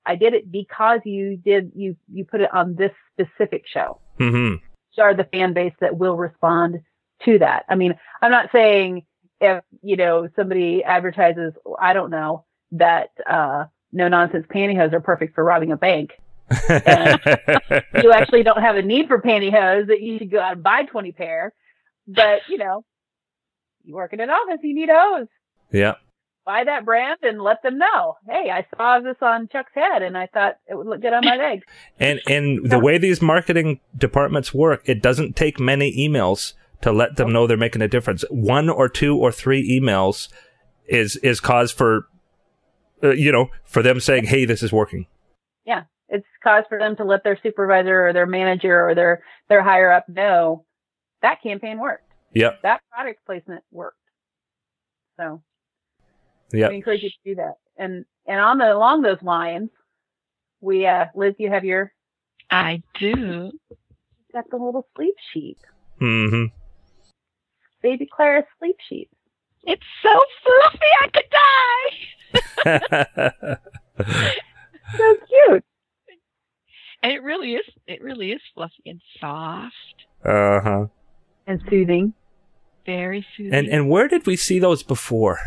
[0.06, 4.56] I did it because you did you you put it on this specific show Mm-hmm.
[5.00, 6.80] are the fan base that will respond
[7.24, 7.64] to that.
[7.68, 9.04] I mean, I'm not saying
[9.40, 15.34] if, you know, somebody advertises, I don't know, that, uh, no nonsense pantyhose are perfect
[15.34, 16.10] for robbing a bank.
[18.02, 20.82] You actually don't have a need for pantyhose that you should go out and buy
[20.84, 21.52] 20 pair.
[22.06, 22.84] But, you know,
[23.84, 25.28] you work in an office, you need a hose.
[25.72, 25.94] yeah.
[26.46, 28.16] Buy that brand and let them know.
[28.26, 31.24] Hey, I saw this on Chuck's head and I thought it would look good on
[31.24, 31.64] my legs.
[31.98, 37.16] And and the way these marketing departments work, it doesn't take many emails to let
[37.16, 38.24] them know they're making a difference.
[38.30, 40.28] One or two or three emails
[40.86, 42.08] is is cause for
[43.02, 45.06] uh, you know for them saying, "Hey, this is working."
[45.64, 49.62] yeah, it's cause for them to let their supervisor or their manager or their their
[49.62, 50.64] higher up know
[51.22, 52.10] that campaign worked.
[52.34, 52.62] Yep.
[52.62, 53.96] That product placement worked.
[55.18, 55.42] So
[56.52, 56.70] Yep.
[56.70, 57.54] we encourage you to do that.
[57.76, 59.70] And and on the along those lines,
[60.60, 61.92] we uh Liz, you have your
[62.50, 63.52] I do.
[64.32, 65.58] got the little sleep sheep.
[66.00, 66.46] Mm-hmm.
[67.82, 69.08] Baby Clara's sleep sheep.
[69.64, 71.30] It's so fluffy I could
[73.46, 73.56] die.
[74.96, 75.64] So cute.
[77.02, 79.74] And it really is it really is fluffy and soft.
[80.24, 80.86] uh huh.
[81.46, 82.12] And soothing.
[82.84, 83.54] Very soothing.
[83.54, 85.38] And and where did we see those before?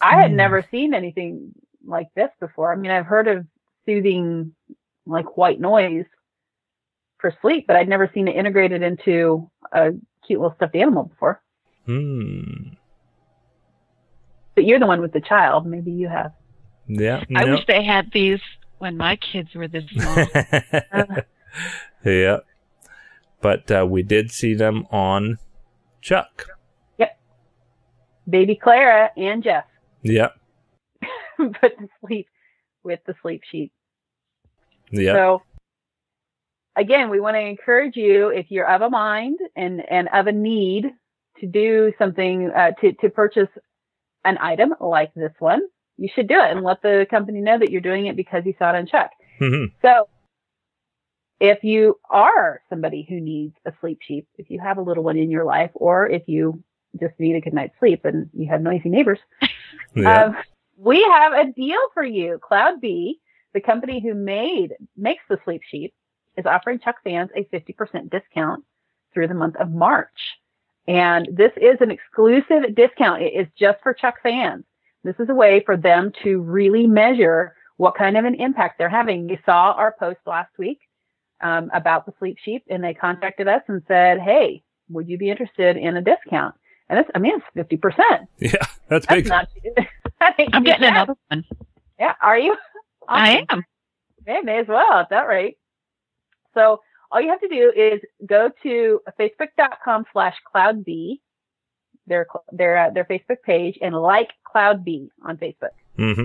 [0.00, 0.36] I had Hmm.
[0.36, 1.52] never seen anything
[1.84, 2.72] like this before.
[2.72, 3.46] I mean, I've heard of
[3.86, 4.54] soothing
[5.06, 6.04] like white noise
[7.18, 9.90] for sleep, but I'd never seen it integrated into a
[10.26, 11.42] cute little stuffed animal before.
[11.86, 12.74] Hmm.
[14.54, 15.66] But you're the one with the child.
[15.66, 16.32] Maybe you have.
[16.86, 17.24] Yeah.
[17.34, 17.52] I no.
[17.54, 18.40] wish they had these
[18.78, 20.26] when my kids were this small.
[22.04, 22.38] yeah.
[23.40, 25.38] But uh, we did see them on
[26.02, 26.46] Chuck.
[26.98, 27.18] Yep.
[28.28, 29.64] Baby Clara and Jeff
[30.02, 30.38] Yep.
[31.38, 32.28] but to sleep
[32.82, 33.72] with the sleep sheep.
[34.90, 35.14] Yeah.
[35.14, 35.42] So
[36.76, 40.32] again, we want to encourage you if you're of a mind and, and of a
[40.32, 40.86] need
[41.40, 43.48] to do something, uh, to, to purchase
[44.24, 45.60] an item like this one,
[45.96, 48.54] you should do it and let the company know that you're doing it because you
[48.58, 49.10] saw it on Chuck.
[49.38, 50.08] hmm So
[51.40, 55.16] if you are somebody who needs a sleep sheep, if you have a little one
[55.16, 56.62] in your life, or if you
[57.00, 59.18] just need a good night's sleep and you have noisy neighbors,
[59.94, 60.24] Yeah.
[60.24, 60.36] um,
[60.76, 62.38] we have a deal for you.
[62.38, 63.20] Cloud B,
[63.52, 65.92] the company who made makes the sleep sheep,
[66.36, 68.64] is offering Chuck fans a 50% discount
[69.12, 70.38] through the month of March.
[70.86, 73.22] And this is an exclusive discount.
[73.22, 74.64] It is just for Chuck fans.
[75.04, 78.88] This is a way for them to really measure what kind of an impact they're
[78.88, 79.28] having.
[79.28, 80.80] You saw our post last week
[81.40, 85.30] um, about the sleep sheep, and they contacted us and said, "Hey, would you be
[85.30, 86.54] interested in a discount?"
[86.88, 88.28] And it's, I mean, it's fifty percent.
[88.38, 88.52] yeah.
[88.88, 89.28] That's That's big.
[89.28, 89.48] not.
[90.20, 90.92] that ain't I'm getting bad.
[90.92, 91.44] another one.
[91.98, 92.56] Yeah, are you?
[93.06, 93.64] I am.
[94.26, 95.56] May, may as well at that rate.
[96.54, 101.18] So all you have to do is go to facebook.com slash cloudb,
[102.06, 105.70] their, their, uh, their Facebook page and like cloudb on Facebook.
[105.98, 106.24] Mm-hmm.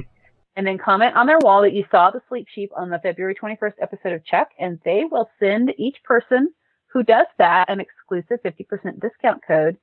[0.56, 3.36] And then comment on their wall that you saw the sleep sheep on the February
[3.36, 6.54] 21st episode of Chuck and they will send each person
[6.88, 9.78] who does that an exclusive 50% discount code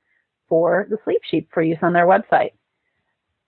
[0.51, 2.51] for the sleep sheep for use on their website.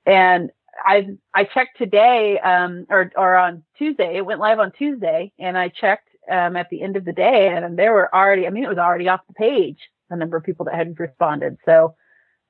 [0.06, 0.52] And
[0.86, 4.16] I I checked today, um, or or on Tuesday.
[4.16, 7.50] It went live on Tuesday, and I checked um, at the end of the day,
[7.50, 8.48] and there were already.
[8.48, 9.80] I mean, it was already off the page.
[10.10, 11.58] The number of people that had responded.
[11.66, 11.96] So,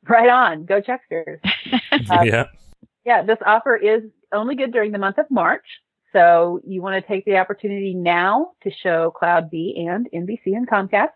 [0.07, 0.65] right on.
[0.65, 1.39] Go Chucksters.
[2.09, 2.47] Uh, yeah.
[3.05, 4.01] Yeah, this offer is
[4.33, 5.65] only good during the month of March.
[6.11, 10.67] So you want to take the opportunity now to show Cloud B and NBC and
[10.67, 11.11] Comcast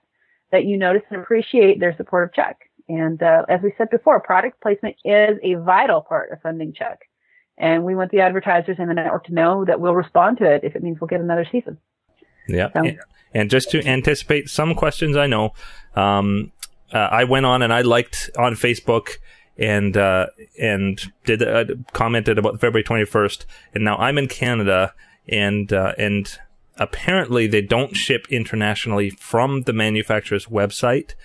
[0.51, 2.55] that you notice and appreciate their support of Chuck.
[2.89, 6.99] And uh, as we said before, product placement is a vital part of funding Chuck.
[7.57, 10.63] And we want the advertisers and the network to know that we'll respond to it
[10.63, 11.77] if it means we'll get another season.
[12.47, 12.69] Yeah.
[12.73, 12.99] So- And,
[13.33, 15.53] and just to anticipate some questions I know,
[15.95, 16.51] um,
[16.93, 19.17] uh, I went on and I liked on Facebook
[19.57, 20.27] and uh,
[20.59, 23.45] and did uh, commented about February 21st.
[23.73, 24.93] And now I'm in Canada
[25.27, 26.37] and uh, and
[26.77, 31.15] apparently they don't ship internationally from the manufacturer's website,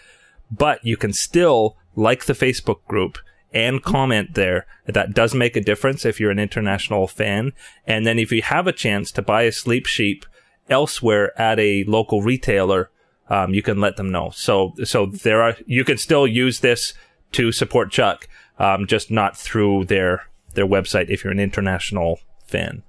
[0.52, 3.18] but you can still like the Facebook group
[3.52, 4.66] and comment there.
[4.86, 7.52] That does make a difference if you're an international fan.
[7.86, 10.24] And then if you have a chance to buy a sleep sheep
[10.68, 12.90] elsewhere at a local retailer,
[13.28, 14.30] um, you can let them know.
[14.34, 16.94] So, so there are, you can still use this
[17.32, 22.82] to support Chuck, um, just not through their, their website if you're an international fan.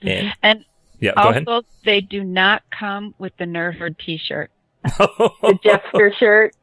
[0.00, 0.64] And And
[0.98, 1.46] yeah, go ahead.
[1.46, 4.50] also, they do not come with the Nerd Herd T-shirt.
[4.98, 6.54] The Jeffster shirt.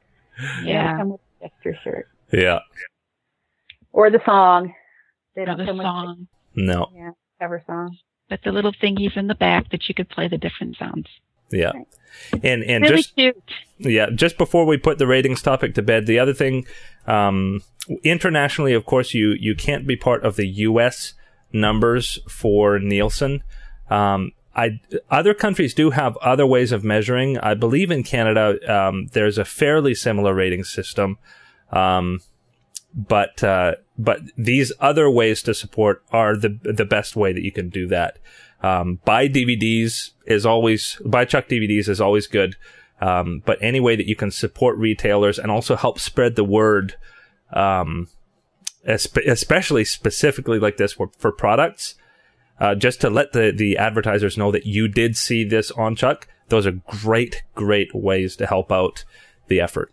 [0.63, 0.97] Yeah.
[0.97, 2.07] Come with the Jeffster shirt.
[2.31, 2.59] yeah.
[3.91, 4.73] Or the song.
[5.35, 6.87] They don't the come with song, No.
[6.91, 7.97] the yeah, cover song.
[8.29, 11.07] but the little thingies in the back that you could play the different sounds.
[11.51, 11.71] Yeah.
[12.43, 13.35] And, and really just, cute.
[13.77, 16.65] Yeah, just before we put the ratings topic to bed, the other thing,
[17.07, 17.61] um,
[18.03, 21.13] internationally, of course, you you can't be part of the U.S.
[21.51, 23.43] numbers for Nielsen.
[23.89, 27.37] Um, I other countries do have other ways of measuring.
[27.37, 31.17] I believe in Canada, um, there's a fairly similar rating system,
[31.71, 32.21] um,
[32.93, 37.51] but uh, but these other ways to support are the the best way that you
[37.51, 38.17] can do that.
[38.61, 42.55] Um, buy DVDs is always buy Chuck DVDs is always good.
[43.01, 46.95] Um, but any way that you can support retailers and also help spread the word,
[47.53, 48.07] um,
[48.85, 51.95] especially specifically like this for, for products,
[52.59, 56.27] uh, just to let the, the advertisers know that you did see this on Chuck.
[56.49, 59.03] Those are great, great ways to help out
[59.47, 59.91] the effort.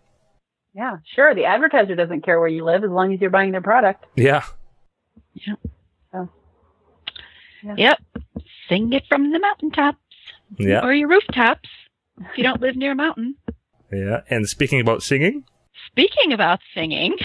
[0.74, 1.34] Yeah, sure.
[1.34, 4.04] The advertiser doesn't care where you live as long as you're buying their product.
[4.14, 4.44] Yeah.
[5.34, 5.54] Yeah.
[6.12, 6.28] So.
[7.76, 7.98] Yep.
[8.68, 9.98] Sing it from the mountaintops
[10.58, 10.84] Yeah.
[10.84, 11.68] or your rooftops
[12.20, 13.36] if you don't live near a mountain.
[13.92, 14.20] Yeah.
[14.28, 15.44] And speaking about singing,
[15.96, 17.16] Speaking about singing,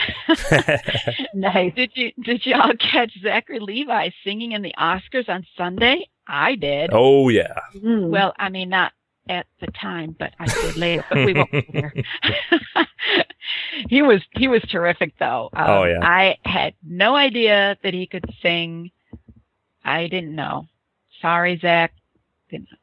[1.33, 1.73] Nice.
[1.75, 6.07] did you did y'all catch Zachary Levi singing in the Oscars on Sunday?
[6.25, 6.91] I did.
[6.93, 7.53] oh yeah.
[7.75, 8.09] Mm.
[8.09, 8.93] Well, I mean not
[9.27, 11.03] at the time, but I did later.
[11.09, 11.93] But we won't go there.
[13.89, 15.49] he was he was terrific though.
[15.53, 15.99] Um, Oh, yeah.
[16.01, 18.91] I had no idea that he could sing.
[19.83, 20.67] I didn't know.
[21.21, 21.93] Sorry, Zach.
[22.49, 22.77] Didn't know.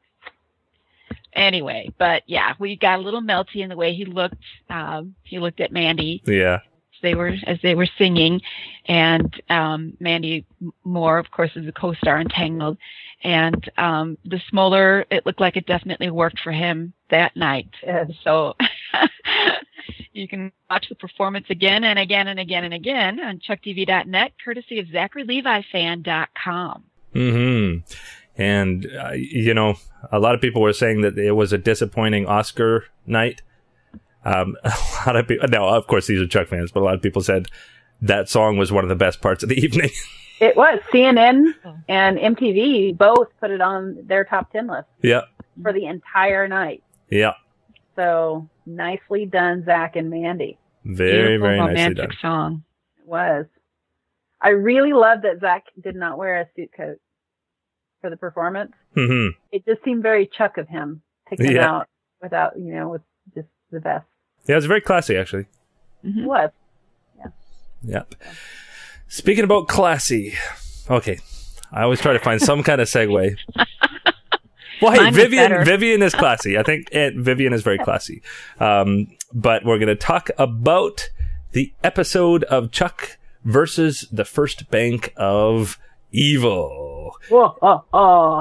[1.35, 4.37] Anyway, but yeah, we got a little melty in the way he looked.
[4.71, 6.57] Um, he looked at Mandy Yeah.
[6.57, 8.41] as they were as they were singing,
[8.87, 10.47] and um, Mandy
[10.85, 12.79] Moore, of course, is a co-star in Tangled,
[13.23, 17.69] and um, the smaller it looked like it definitely worked for him that night.
[17.85, 18.11] Yes.
[18.25, 18.57] So
[20.13, 24.79] you can watch the performance again and again and again and again on ChuckTV.net, courtesy
[24.81, 26.85] of ZacharyLeviFan.com.
[27.13, 27.77] hmm
[28.39, 29.75] And, uh, you know,
[30.13, 33.43] a lot of people were saying that it was a disappointing Oscar night.
[34.25, 34.73] Um, a
[35.07, 37.21] lot of people, no, of course, these are Chuck fans, but a lot of people
[37.21, 37.49] said
[38.01, 39.91] that song was one of the best parts of the evening.
[40.41, 41.53] It was CNN
[41.89, 45.23] and MTV both put it on their top ten list yeah.
[45.61, 46.85] for the entire night.
[47.11, 47.33] Yeah.
[47.97, 50.57] So nicely done, Zach and Mandy.
[50.85, 52.19] Very, Beautiful very nicely romantic done.
[52.23, 52.65] song.
[52.99, 53.47] It was.
[54.41, 57.01] I really love that Zach did not wear a suit coat
[58.09, 58.73] for the performance.
[58.95, 61.71] hmm It just seemed very Chuck of him to come Yeah.
[61.71, 61.89] out
[62.23, 63.03] without, you know, with
[63.35, 64.07] just the vest.
[64.47, 65.47] Yeah, it was very classy, actually.
[66.03, 66.25] It Mhm.
[66.25, 66.51] was.
[67.83, 68.15] Yep.
[69.09, 70.35] Speaking about classy,
[70.91, 71.19] okay.
[71.71, 73.37] I always try to find some kind of segue.
[74.81, 75.65] Well, hey, Mine Vivian.
[75.65, 76.57] Vivian is classy.
[76.57, 78.23] I think Aunt Vivian is very classy.
[78.61, 81.11] Um, but we're going to talk about
[81.51, 85.81] the episode of Chuck versus the First Bank of
[86.13, 86.98] Evil.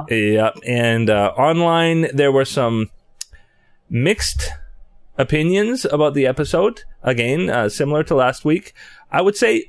[0.10, 0.60] Yep.
[0.66, 2.90] And uh, online, there were some
[3.90, 4.50] mixed
[5.18, 6.84] opinions about the episode.
[7.04, 8.74] Again, uh, similar to last week.
[9.12, 9.68] I would say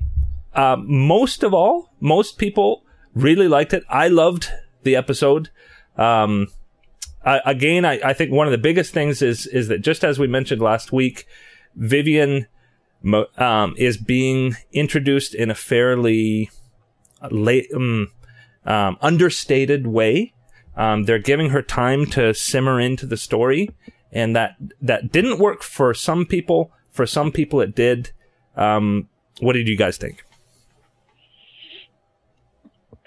[0.54, 2.84] uh, most of all, most people
[3.14, 3.84] really liked it.
[3.88, 4.50] I loved
[4.82, 5.50] the episode.
[5.96, 6.48] Um,
[7.24, 10.18] I, again, I, I think one of the biggest things is is that just as
[10.18, 11.26] we mentioned last week,
[11.74, 12.46] Vivian
[13.36, 16.50] um, is being introduced in a fairly
[17.30, 18.08] late, um,
[18.68, 20.32] um, understated way.
[20.76, 23.70] Um, they're giving her time to simmer into the story,
[24.12, 26.70] and that that didn't work for some people.
[26.92, 28.12] For some people, it did.
[28.56, 29.08] Um,
[29.40, 30.24] what did you guys think?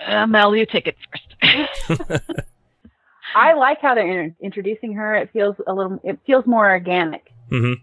[0.05, 0.95] Uh, Mel, you take it
[1.41, 2.21] first.
[3.35, 5.15] I like how they're in- introducing her.
[5.15, 7.73] It feels a little, it feels more organic hmm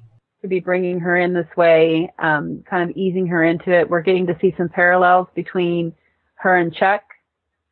[0.43, 3.91] to be bringing her in this way, um, kind of easing her into it.
[3.91, 5.93] We're getting to see some parallels between
[6.37, 7.03] her and Chuck.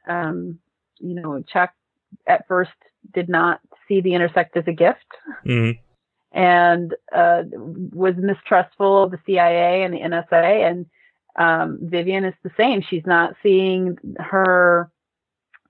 [0.06, 0.58] Um,
[0.98, 1.72] you know, Chuck
[2.26, 2.70] at first
[3.12, 5.06] did not see the intersect as a gift
[5.44, 5.72] hmm
[6.36, 10.68] and uh, was mistrustful of the CIA and the NSA.
[10.70, 10.86] And
[11.36, 12.82] um, Vivian is the same.
[12.82, 14.90] She's not seeing her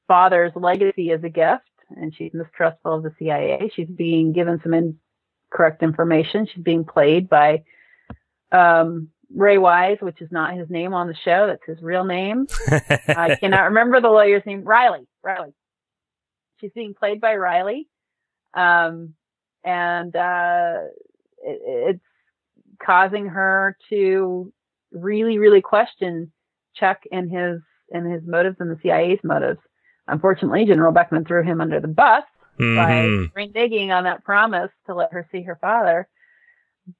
[0.08, 3.70] father's legacy as a gift, and she's mistrustful of the CIA.
[3.74, 6.48] She's being given some incorrect information.
[6.52, 7.62] She's being played by
[8.50, 11.46] um, Ray Wise, which is not his name on the show.
[11.46, 12.46] That's his real name.
[12.70, 14.62] I cannot remember the lawyer's name.
[14.62, 15.06] Riley.
[15.22, 15.52] Riley.
[16.60, 17.88] She's being played by Riley.
[18.54, 19.14] Um,
[19.64, 20.78] and, uh,
[21.42, 21.60] it,
[21.96, 22.04] it's
[22.82, 24.52] causing her to
[24.92, 26.32] really, really question
[26.74, 27.60] Chuck and his,
[27.90, 29.60] and his motives and the CIA's motives.
[30.08, 32.22] Unfortunately, General Beckman threw him under the bus
[32.60, 32.76] Mhm.
[33.34, 36.08] by reneging on that promise to let her see her father.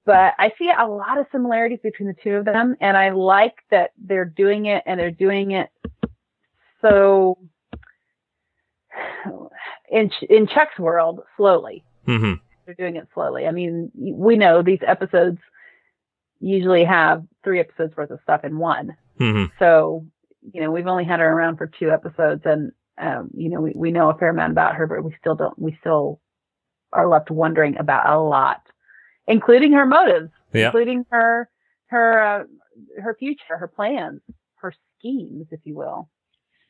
[0.05, 3.55] But I see a lot of similarities between the two of them, and I like
[3.71, 5.71] that they're doing it and they're doing it
[6.83, 7.39] so
[9.91, 11.85] in in Chuck's world slowly.
[12.07, 12.41] Mhm.
[12.65, 13.47] They're doing it slowly.
[13.47, 15.39] I mean, we know these episodes
[16.41, 18.97] usually have three episodes worth of stuff in one.
[19.19, 19.51] Mhm.
[19.59, 20.05] So,
[20.53, 23.73] you know, we've only had her around for two episodes and, um, you know, we,
[23.75, 26.21] we know a fair amount about her, but we still don't, we still
[26.93, 28.61] are left wondering about a lot,
[29.29, 30.67] including her motives, Yeah.
[30.67, 31.49] including her,
[31.87, 32.45] her, uh,
[33.03, 34.21] her future, her plans,
[34.57, 36.09] her schemes, if you will,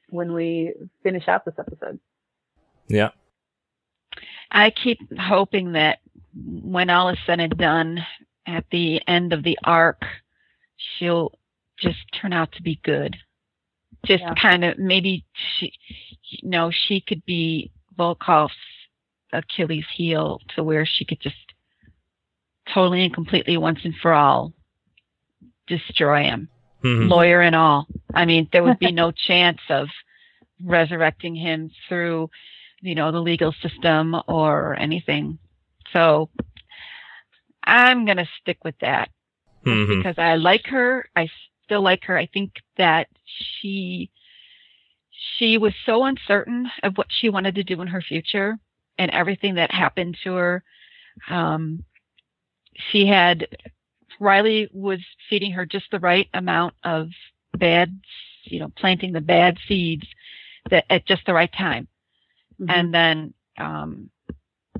[0.09, 1.99] when we finish out this episode.
[2.89, 3.11] Yeah.
[4.51, 5.99] I keep hoping that
[6.35, 8.05] when all is said and done
[8.47, 10.03] at the end of the arc,
[10.77, 11.33] she'll
[11.79, 13.17] just turn out to be good.
[14.05, 14.35] Just Yeah.
[14.35, 15.73] kind of maybe she,
[16.31, 18.55] you know, she could be Volkoff's
[19.33, 21.46] Achilles heel to where she could just
[22.73, 24.53] totally and completely once and for all
[25.67, 26.49] destroy him,
[26.83, 27.09] Mhm.
[27.09, 27.87] lawyer and all.
[28.15, 29.89] I mean, there would be no chance of
[30.63, 32.31] resurrecting him through,
[32.81, 35.39] you know, the legal system or anything.
[35.93, 36.31] So
[37.65, 39.11] I'm going to stick with that
[39.65, 39.99] Mhm.
[39.99, 41.09] because I like her.
[41.17, 41.29] I
[41.65, 42.17] still like her.
[42.17, 44.11] I think that she
[45.39, 48.59] she was so uncertain of what she wanted to do in her future
[48.97, 50.63] and everything that happened to her.
[51.29, 51.85] Um,
[52.91, 53.47] she had
[54.21, 57.09] Riley was feeding her just the right amount of
[57.57, 58.01] bad,
[58.45, 60.07] you know, planting the bad seeds
[60.71, 61.89] that at just the right time.
[62.61, 62.71] Mhm.
[62.71, 64.11] And then um,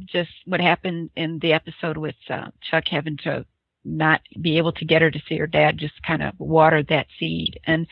[0.07, 3.45] just what happened in the episode with uh, Chuck having to
[3.85, 7.07] not be able to get her to see her dad just kind of watered that
[7.19, 7.61] seed.
[7.67, 7.87] And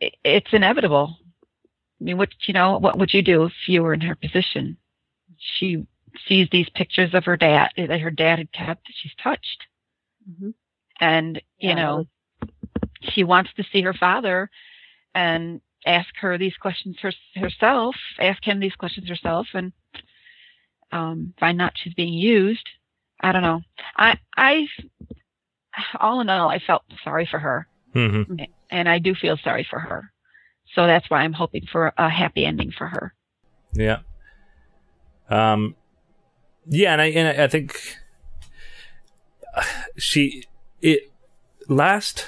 [0.00, 1.16] it, it's inevitable.
[2.00, 4.76] I mean, what, you know, what would you do if you were in her position?
[5.38, 5.86] She
[6.26, 8.88] sees these pictures of her dad that her dad had kept.
[8.92, 9.66] She's touched.
[10.30, 10.54] Mhm.
[11.00, 12.06] And, you Yeah, know,
[13.02, 14.50] she wants to see her father
[15.14, 19.72] and ask her these questions her, herself, ask him these questions herself, and
[20.92, 22.68] um, find out she's being used.
[23.20, 23.62] I don't know.
[23.96, 24.68] I, I,
[26.00, 28.22] all in all, I felt sorry for her, hmm
[28.70, 30.10] and I do feel sorry for her.
[30.74, 33.14] So that's why I'm hoping for a happy ending for her.
[33.72, 33.98] Yeah.
[35.28, 35.76] Um.
[36.68, 37.96] Yeah, and I and I think
[39.96, 40.44] she
[40.82, 41.10] it
[41.68, 42.26] last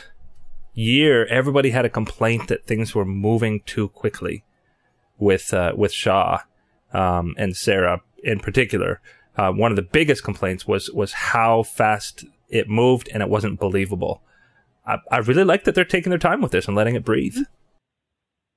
[0.74, 4.44] year everybody had a complaint that things were moving too quickly
[5.18, 6.40] with uh, with Shaw
[6.92, 9.00] um, and Sarah in particular.
[9.36, 13.60] Uh, one of the biggest complaints was was how fast it moved and it wasn't
[13.60, 14.22] believable.
[14.86, 17.36] I, I really like that they're taking their time with this and letting it breathe.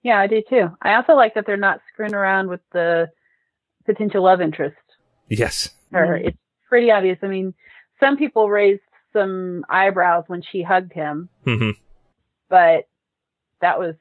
[0.04, 0.70] Yeah, I do too.
[0.82, 3.10] I also like that they're not screwing around with the
[3.86, 4.78] potential love interest.
[5.32, 5.70] Yes.
[5.92, 6.18] Her.
[6.18, 7.18] It's pretty obvious.
[7.24, 7.54] I mean,
[8.00, 8.82] some people raised
[9.14, 11.72] some eyebrows when she hugged him, hmm
[12.50, 12.90] but
[13.62, 13.96] that was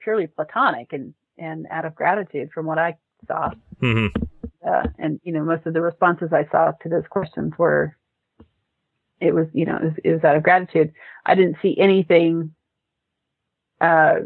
[0.00, 2.96] purely platonic and, and out of gratitude from what I
[3.26, 3.50] saw.
[3.80, 4.06] hmm
[4.64, 7.96] Uh, and, you know, most of the responses I saw to those questions were,
[9.20, 10.92] it was, you know, it was, it was out of gratitude.
[11.24, 12.54] I didn't see anything,
[13.80, 14.16] uh,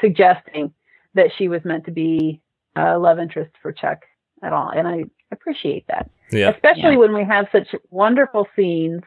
[0.00, 0.74] suggesting
[1.14, 2.42] that she was meant to be
[2.76, 4.00] a love interest for Chuck
[4.42, 4.70] at all.
[4.70, 6.50] And I appreciate that Yeah.
[6.50, 6.96] especially Yeah.
[6.98, 9.02] when we have such wonderful scenes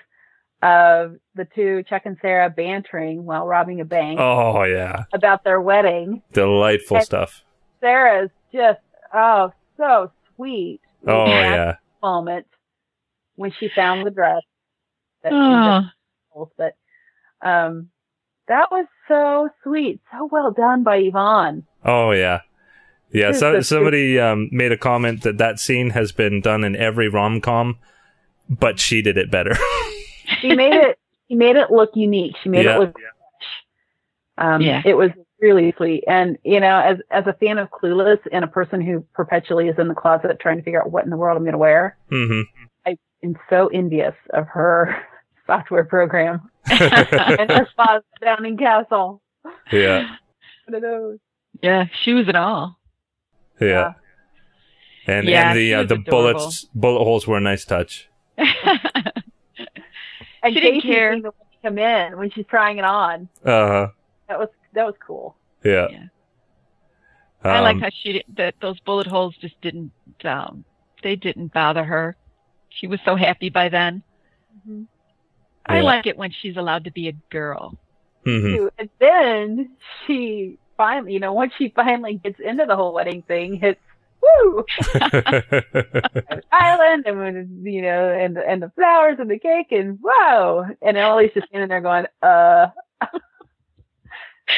[0.61, 5.03] of the two Chuck and Sarah bantering while robbing a bank Oh yeah.
[5.13, 6.21] about their wedding.
[6.31, 7.43] Delightful And- stuff.
[7.81, 8.79] Sarah's just
[9.13, 10.79] oh so sweet.
[11.05, 11.75] Oh yeah.
[12.01, 12.47] moment
[13.35, 14.41] when she found the dress
[15.23, 16.51] that Oh, just.
[16.57, 16.75] But
[17.47, 17.89] um,
[18.47, 21.65] that was so sweet, so well done by Yvonne.
[21.83, 22.39] Oh yeah,
[23.13, 23.31] yeah.
[23.31, 27.39] So, somebody um, made a comment that that scene has been done in every rom
[27.41, 27.77] com,
[28.49, 29.55] but she did it better.
[30.39, 30.97] She made it.
[31.27, 32.35] She made it look unique.
[32.41, 32.77] She made Yeah.
[32.77, 33.05] it look fresh.
[34.37, 34.81] Um, Yeah.
[34.85, 35.11] It was
[35.41, 36.05] really sweet.
[36.07, 39.77] And you know, as as a fan of Clueless and a person who perpetually is
[39.77, 41.97] in the closet trying to figure out what in the world I'm going to wear,
[42.09, 42.41] hmm
[42.85, 44.95] I'm so envious of her
[45.47, 49.21] software program and her spa down in Castle.
[49.71, 50.07] Yeah,
[50.67, 51.19] One of those.
[51.61, 52.77] yeah, she was it all.
[53.69, 53.93] Yeah.
[55.05, 56.11] And Yeah, and the uh, the adorable.
[56.33, 58.09] bullets bullet holes were a nice touch.
[60.45, 61.15] And She didn't Casey care.
[61.21, 63.29] the one come in when she's trying it on.
[63.45, 63.87] Uh huh.
[64.27, 65.35] That was that was cool.
[65.63, 65.87] yeah.
[65.89, 66.05] Yeah.
[67.45, 69.91] I like Um, how she did, that those bullet holes just didn't
[70.25, 70.65] um
[71.01, 72.15] they didn't bother her.
[72.69, 74.03] She was so happy by then.
[74.67, 74.87] Mhm.
[75.65, 75.83] I Yeah.
[75.83, 77.77] like it when she's allowed to be a girl.
[78.25, 78.69] mhm.
[78.77, 83.59] And then she finally, you know, once she finally gets into the whole wedding thing,
[83.61, 83.79] it's
[84.21, 84.63] woo
[86.51, 90.97] island and when, you know, and and the flowers and the cake and whoa, and
[90.97, 92.67] Emily's just standing there going, uh.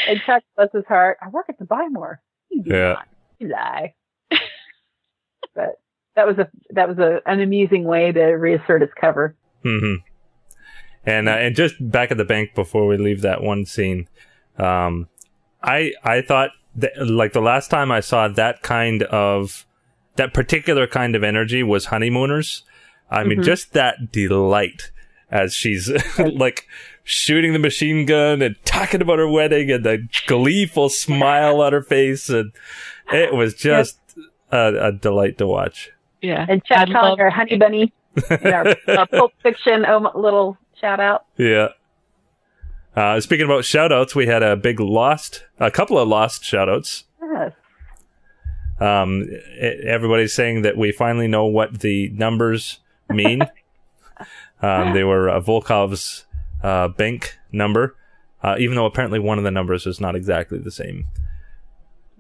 [0.08, 1.18] and Chuck bless his heart.
[1.22, 2.22] I work at the Buy More.
[2.50, 2.94] You Yeah.
[2.94, 3.08] not.
[3.40, 3.94] You lie.
[5.54, 5.80] but
[6.16, 9.36] that was a that was a an amusing way to reassert its cover.
[9.64, 9.96] hmm
[11.06, 14.08] And uh, and just back at the bank before we leave that one scene,
[14.58, 15.08] um,
[15.66, 19.66] I I thought that like the last time I saw that kind of
[20.16, 22.64] that particular kind of energy was honeymooners.
[23.12, 23.44] I mean, Mhm.
[23.46, 24.92] just that delight
[25.32, 26.68] as she's like
[27.04, 31.82] shooting the machine gun and talking about her wedding and the gleeful smile on her
[31.84, 32.52] face, and
[33.14, 34.00] it was just
[34.52, 35.92] a, a delight to watch.
[36.22, 36.46] Yeah.
[36.50, 37.94] And Chuck I calling love- her Honey Bunny
[38.30, 41.26] in our uh, Pulp Fiction um, little shout out.
[41.38, 41.70] Yeah.
[42.96, 46.70] Uh, speaking about shout outs, we had a big lost, a couple of lost shout
[46.70, 47.04] outs.
[47.22, 47.52] Yes.
[48.80, 49.28] Um,
[49.60, 52.80] everybody's saying that we finally know what the numbers
[53.10, 53.42] mean.
[54.62, 56.26] um, they were uh, Volkoff's
[56.64, 57.96] uh, bank number,
[58.44, 61.06] uh, even though apparently one of the numbers is not exactly the same.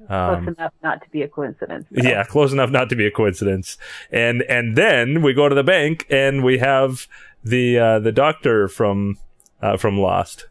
[0.08, 1.88] Close Um, enough not to be a coincidence.
[1.90, 2.08] though.
[2.08, 3.78] yeah, close enough not to be a coincidence.
[4.12, 7.08] And and then we go to the bank and we have
[7.44, 9.18] the uh, the doctor from
[9.62, 10.48] uh, from Lost.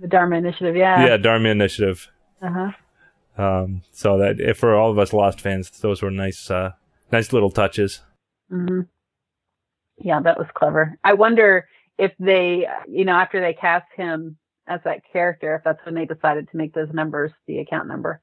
[0.00, 1.06] The Dharma Initiative, yeah.
[1.06, 2.08] yeah, Dharma Initiative.
[2.42, 2.70] Uh-huh.
[3.36, 6.72] Um, so that if for all of us Lost fans, those were nice, uh,
[7.10, 8.00] nice little touches.
[8.48, 8.82] hmm
[9.98, 10.98] Yeah, that was clever.
[11.02, 11.66] I wonder
[11.98, 14.36] if they, you know, after they cast him
[14.66, 18.20] as that character, if that's when they decided to make those numbers the account number.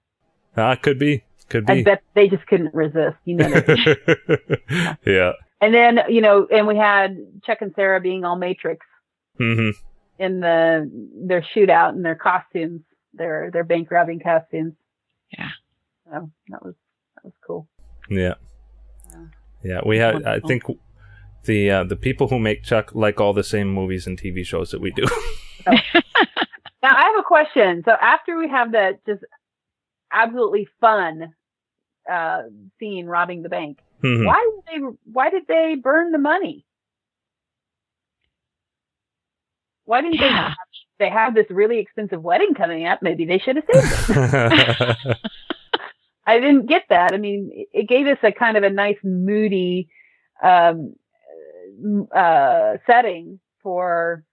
[0.55, 1.73] Uh, could be, could be.
[1.73, 3.49] I bet they just couldn't resist, you know.
[3.49, 5.31] they- yeah.
[5.61, 8.85] and then, you know, and we had Chuck and Sarah being all Matrix
[9.37, 9.69] hmm
[10.21, 10.89] in the
[11.27, 12.81] their shootout and their costumes,
[13.13, 14.73] their their bank robbing costumes.
[15.37, 15.49] Yeah.
[16.05, 16.75] So that was
[17.15, 17.67] that was cool.
[18.09, 18.35] Yeah.
[19.63, 19.81] Yeah.
[19.85, 20.63] We had, I think
[21.43, 24.71] the, uh, the people who make Chuck like all the same movies and TV shows
[24.71, 25.05] that we do.
[26.83, 27.83] Now I have a question.
[27.85, 29.23] So after we have that just
[30.11, 31.33] absolutely fun
[32.11, 32.41] uh,
[32.79, 33.77] scene robbing the bank.
[34.03, 34.25] Mhm.
[34.25, 34.87] Why did they?
[35.11, 36.65] Why did they burn the money?
[39.91, 40.53] Why didn't Yeah.
[40.99, 41.05] they?
[41.05, 43.01] They have this really expensive wedding coming up.
[43.01, 45.17] Maybe they should have saved it.
[46.25, 47.13] I didn't get that.
[47.13, 49.89] I mean, it- gave us a kind of a nice moody
[50.41, 50.95] um,
[52.15, 54.23] uh, setting for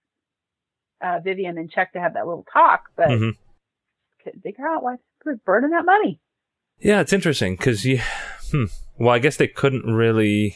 [1.01, 3.31] uh, Vivian and Chuck to have that little talk, but Mhm.
[4.23, 6.21] couldn't figure out why they were burning that money.
[6.79, 7.99] Yeah, it's interesting because you.
[8.51, 8.65] Hmm.
[8.97, 10.55] Well, I guess they couldn't really.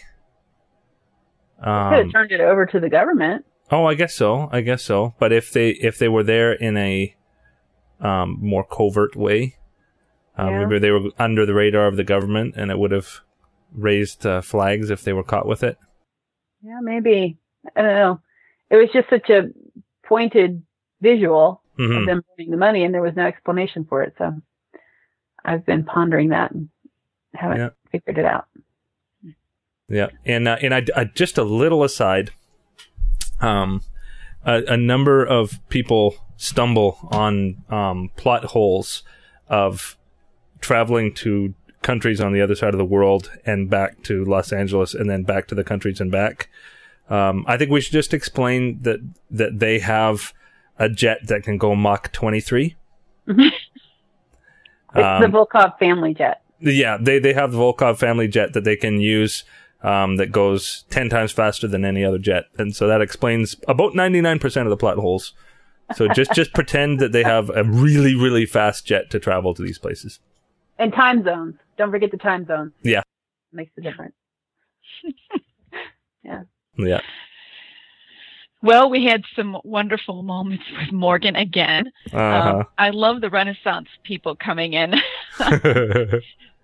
[1.60, 3.46] Could have Um, turned it over to the government.
[3.72, 4.50] Oh, I guess so.
[4.52, 5.14] I guess so.
[5.20, 7.16] But if they if they were there in a
[8.00, 9.56] um, more covert way,
[10.38, 10.66] uh, Yeah.
[10.66, 13.22] maybe they were under the radar of the government, and it would have
[13.74, 15.78] raised uh, flags if they were caught with it.
[16.62, 17.38] Yeah, maybe.
[17.76, 18.22] I don't know.
[18.70, 19.50] It was just such a
[20.06, 20.64] pointed
[21.02, 22.02] visual Mhm.
[22.02, 24.14] of them burning the money, and there was no explanation for it.
[24.18, 24.42] So
[25.46, 26.70] I've been pondering that and
[27.34, 27.70] haven't Yeah.
[27.92, 28.46] figured it out.
[29.90, 32.32] Yeah, and uh, and I, I just a little aside.
[33.44, 33.82] Um,
[34.46, 39.04] a, a number of people stumble on um, plot holes
[39.48, 39.98] of
[40.60, 44.94] traveling to countries on the other side of the world and back to Los Angeles
[44.94, 46.50] and then back to the countries and back.
[47.10, 50.34] Um, I think we should just explain that that they have
[50.80, 52.76] a jet that can go Mach twenty three.
[53.28, 53.56] It's
[54.96, 56.42] Um, the Volkoff family jet.
[56.60, 59.44] yeah, they they have the Volkoff family jet that they can use
[59.84, 63.94] um, that goes ten times faster than any other jet, and so that explains about
[63.96, 65.34] ninety nine percent of the plot holes.
[65.96, 69.62] So just just pretend that they have a really really fast jet to travel to
[69.62, 70.20] these places.
[70.80, 71.56] And time zones.
[71.78, 72.72] Don't forget the time zones.
[72.82, 73.02] Yeah.
[73.52, 74.16] Makes a difference.
[76.24, 76.44] Yeah,
[76.78, 77.02] Yeah.
[78.62, 81.92] Well, we had some wonderful moments with Morgan again.
[82.14, 82.60] uh-huh.
[82.60, 84.94] Um, I love the Renaissance people coming in.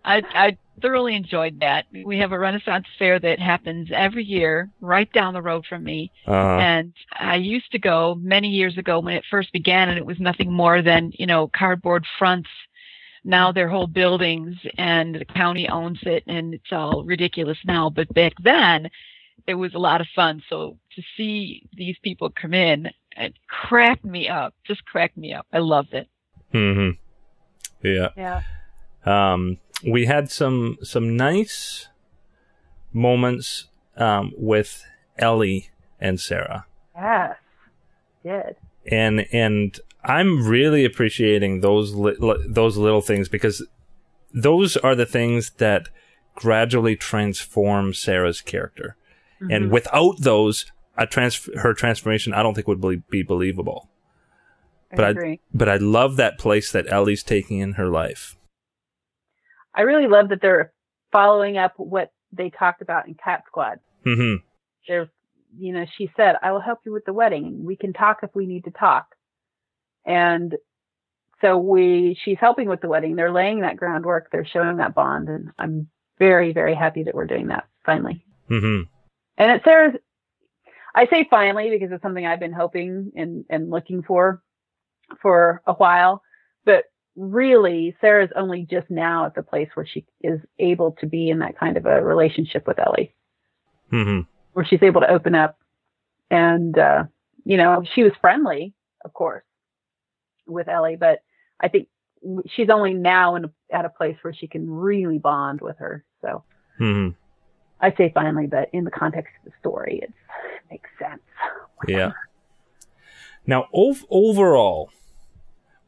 [0.09, 1.85] I, I thoroughly enjoyed that.
[2.03, 6.11] We have a Renaissance fair that happens every year right down the road from me.
[6.25, 6.57] uh-huh.
[6.59, 10.19] And I used to go many years ago when it first began, and it was
[10.19, 12.49] nothing more than, you know, cardboard fronts.
[13.23, 17.89] Now they're whole buildings, and the county owns it, and it's all ridiculous now.
[17.89, 18.89] But back then,
[19.45, 20.41] it was a lot of fun.
[20.49, 24.55] So to see these people come in, it cracked me up.
[24.65, 25.45] Just cracked me up.
[25.53, 26.07] I loved it.
[26.53, 26.91] Mm-hmm.
[27.85, 28.09] Yeah.
[28.17, 28.41] Yeah.
[29.05, 31.87] Um, we had some some nice
[32.93, 34.83] moments um, with
[35.17, 35.69] Ellie
[35.99, 36.65] and Sarah.
[36.95, 37.35] Yes.
[38.23, 38.55] Did.
[38.91, 43.65] and and I'm really appreciating those li- li- those little things because
[44.33, 45.87] those are the things that
[46.35, 48.95] gradually transform Sarah's character.
[49.49, 49.69] And Mhm.
[49.69, 50.65] without those,
[50.97, 53.89] a trans- her transformation, I don't think would be, be believable.
[54.95, 55.39] but I- I agree.
[55.53, 58.35] But I love that place that Ellie's taking in her life.
[59.79, 60.73] I really love that they're
[61.13, 63.79] following up what they talked about in Cat Squad.
[64.05, 64.43] Mm-hmm.
[64.85, 65.09] They're,
[65.57, 67.63] you know, she said, I will help you with the wedding.
[67.63, 69.15] We can talk if we need to talk.
[70.05, 70.53] And
[71.39, 73.15] so we, she's helping with the wedding.
[73.15, 74.29] They're laying that groundwork.
[74.33, 75.29] They're showing that bond.
[75.29, 78.25] And I'm very, very happy that we're doing that finally.
[78.51, 78.81] Mm-hmm.
[79.37, 79.95] And it's Sarah's,
[80.93, 84.41] I say finally because it's something I've been hoping and, and looking for
[85.21, 86.21] for a while.
[86.65, 86.83] But
[87.19, 91.39] really, Sarah's only just now at the place where she is able to be in
[91.39, 93.13] that kind of a relationship with Ellie,
[93.89, 94.21] hmm
[94.53, 95.59] where she's able to open up.
[96.31, 97.03] And, uh,
[97.45, 98.73] you know, she was friendly,
[99.05, 99.43] of course,
[100.47, 101.19] with Ellie, but
[101.59, 101.87] I think
[102.47, 106.03] she's only now in a, at a place where she can really bond with her.
[106.21, 106.43] So
[106.77, 107.09] hmm
[107.81, 110.11] I say finally, but in the context of the story, it
[110.69, 111.21] makes sense.
[111.87, 112.11] Yeah.
[113.45, 114.89] Now, ov- overall,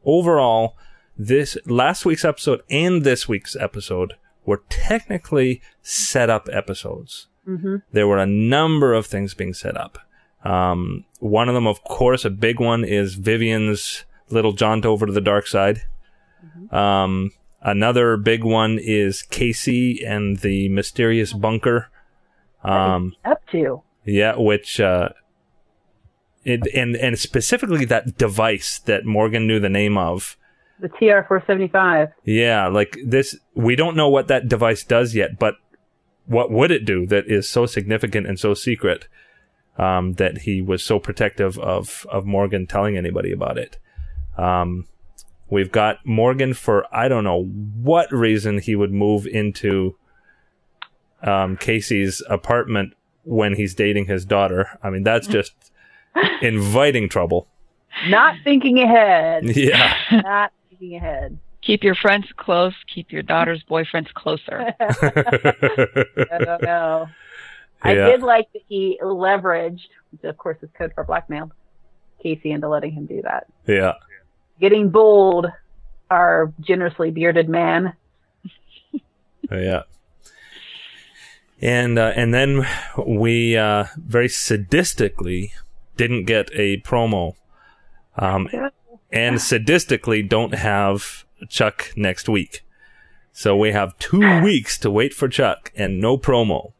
[0.04, 0.76] overall,
[1.16, 7.28] this last week's episode and this week's episode were technically set up episodes.
[7.44, 9.98] hmm There were a number of things being set up.
[10.44, 15.12] Um, one of them, of course, a big one is Vivian's little jaunt over to
[15.12, 15.82] the dark side.
[16.72, 21.90] Um, another big one is Casey and the mysterious bunker.
[22.64, 23.82] Um, Up to.
[24.04, 25.10] yeah, which uh,
[26.44, 30.36] it, and and specifically that device that Morgan knew the name of.
[30.82, 32.08] The TR 475.
[32.24, 35.54] Yeah, like this, we don't know what that device does yet, but
[36.26, 39.06] what would it do that is so significant and so secret
[39.78, 43.78] um, that he was so protective of of Morgan telling anybody about it?
[44.36, 44.88] Um,
[45.48, 49.96] we've got Morgan for I don't know what reason he would move into
[51.22, 54.80] um, Casey's apartment when he's dating his daughter.
[54.82, 55.52] I mean, that's just
[56.40, 57.46] inviting trouble.
[58.08, 59.44] Not thinking ahead.
[59.56, 59.94] Yeah.
[60.10, 60.52] Not
[60.82, 61.38] thinking ahead.
[61.62, 62.74] Keep your friends close.
[62.92, 64.74] Keep your daughter's boyfriends closer.
[64.80, 67.08] I don't know.
[67.82, 71.50] I did like that he leveraged, which of course is code for blackmail,
[72.22, 73.46] Casey into letting him do that.
[73.66, 73.94] yeah.
[74.60, 75.46] Getting bold,
[76.10, 77.94] our generously bearded man.
[79.50, 79.82] Yeah.
[81.60, 82.66] And uh, and then
[83.06, 85.50] we uh, very sadistically
[85.96, 87.34] didn't get a promo,
[88.16, 88.48] um,
[89.12, 92.64] and sadistically don't have Chuck next week.
[93.32, 96.72] So we have two weeks to wait for Chuck and no promo.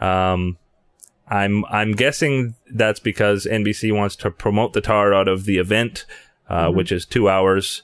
[0.00, 0.58] Um,
[1.28, 6.06] I'm I'm guessing that's because NBC wants to promote the tar out of the event,
[6.48, 7.82] uh, which is two hours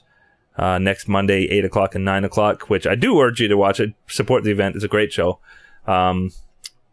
[0.57, 2.69] uh, next Monday, eight o'clock and nine o'clock.
[2.69, 3.93] Which I do urge you to watch it.
[4.07, 5.39] Support the event; it's a great show.
[5.85, 6.31] Um,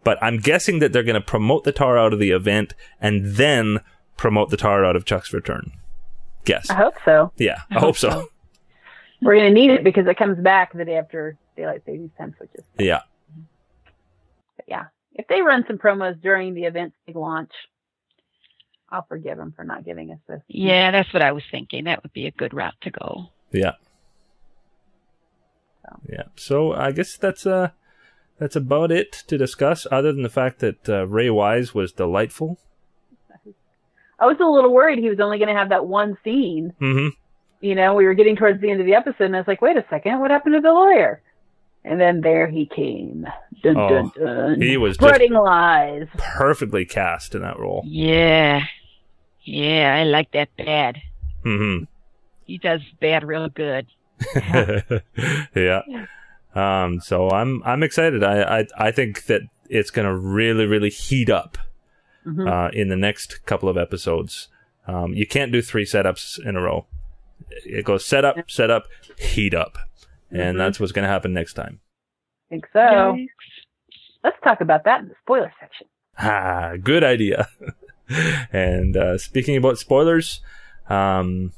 [0.05, 3.37] but I'm guessing that they're going to promote the tar out of the event and
[3.37, 3.81] then
[4.16, 5.73] promote the tar out of Chuck's return.
[6.45, 6.70] Guess.
[6.70, 7.32] I hope so.
[7.36, 8.28] Yeah, I hope so.
[9.20, 12.34] We're going to need it because it comes back the day after daylight savings time
[12.36, 12.64] switches.
[12.78, 13.03] Yeah.
[14.57, 14.84] But yeah,
[15.14, 17.53] if they run some promos during the event's big launch,
[18.90, 20.43] I'll forgive them for not giving us this.
[20.49, 21.84] Yeah, that's what I was thinking.
[21.84, 23.28] That would be a good route to go.
[23.53, 23.72] Yeah.
[25.82, 26.01] So.
[26.11, 26.22] Yeah.
[26.36, 27.70] So I guess that's uh
[28.38, 29.86] that's about it to discuss.
[29.90, 32.59] Other than the fact that uh, Ray Wise was delightful.
[34.19, 36.73] I was a little worried he was only going to have that one scene.
[36.79, 37.09] hmm
[37.61, 39.61] You know, we were getting towards the end of the episode, and I was like,
[39.63, 41.21] wait a second, what happened to the lawyer?
[41.85, 43.27] And then there he came.
[43.65, 44.61] Dun, Oh, dun, dun.
[44.61, 46.07] he was just- spreading lies.
[46.17, 47.83] Perfectly cast in that role.
[47.85, 48.63] Yeah.
[49.45, 50.99] Yeah, I like that bad.
[51.43, 51.79] hmm
[52.45, 53.87] He does bad real good.
[55.57, 55.83] yeah.
[56.55, 57.01] Um.
[57.01, 58.23] So I'm I'm excited.
[58.23, 61.57] I I I think that it's gonna really really heat up
[62.27, 62.49] Mhm.
[62.49, 64.49] uh, in the next couple of episodes.
[64.87, 66.87] Um, you can't do three setups in a row.
[67.66, 68.87] It goes set up, set up,
[69.18, 69.77] heat up,
[70.31, 70.59] and Mhm.
[70.59, 71.81] that's what's going to happen next time.
[72.51, 73.16] I think so.
[74.25, 75.87] Let's talk about that in the spoiler section.
[76.18, 77.49] Ah, good idea.
[78.53, 80.41] and uh, speaking about spoilers,
[80.89, 81.53] um,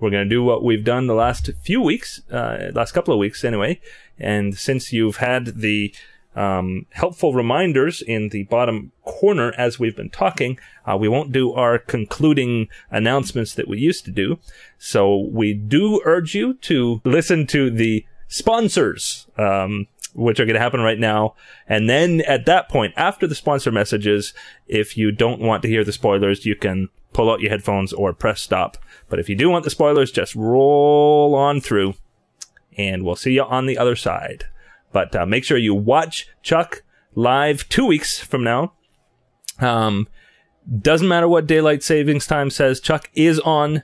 [0.00, 3.18] we're going to do what we've done the last few weeks, uh, last couple of
[3.20, 3.80] weeks anyway.
[4.18, 5.94] And since you've had the
[6.38, 11.52] um, helpful reminders in the bottom corner as we've been talking, uh, we won't do
[11.52, 14.38] our concluding announcements that we used to do.
[14.78, 20.60] So we do urge you to listen to the sponsors, um, which are going to
[20.60, 21.34] happen right now.
[21.66, 24.32] And then at that point, after the sponsor messages,
[24.68, 28.12] if you don't want to hear the spoilers, you can pull out your headphones or
[28.12, 28.76] press stop.
[29.08, 31.94] But if you do want the spoilers, just roll on through
[32.76, 34.44] and we'll see you on the other side.
[34.92, 36.82] But uh, make sure you watch Chuck
[37.14, 38.72] live two weeks from now.
[39.60, 40.08] Um,
[40.80, 42.80] doesn't matter what daylight savings time says.
[42.80, 43.82] Chuck is on,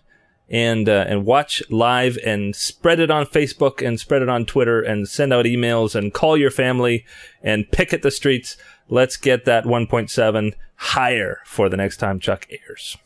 [0.48, 4.80] and uh, and watch live and spread it on Facebook and spread it on Twitter
[4.80, 7.04] and send out emails and call your family
[7.42, 8.56] and picket the streets.
[8.88, 12.98] Let's get that 1.7 higher for the next time Chuck airs.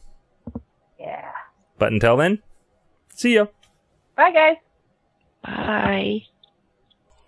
[0.98, 1.30] Yeah.
[1.78, 2.42] But until then,
[3.14, 3.46] see ya.
[4.16, 4.56] Bye, guys.
[5.44, 6.22] Bye.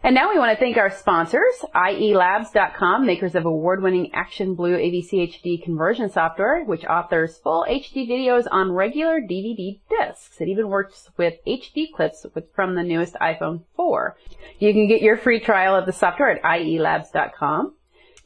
[0.02, 5.12] And now we want to thank our sponsors, IELabs.com, makers of award-winning Action Blue AVC
[5.30, 10.40] HD conversion software, which authors full HD videos on regular DVD discs.
[10.40, 14.16] It even works with HD clips with, from the newest iPhone 4.
[14.58, 17.74] You can get your free trial of the software at IELabs.com.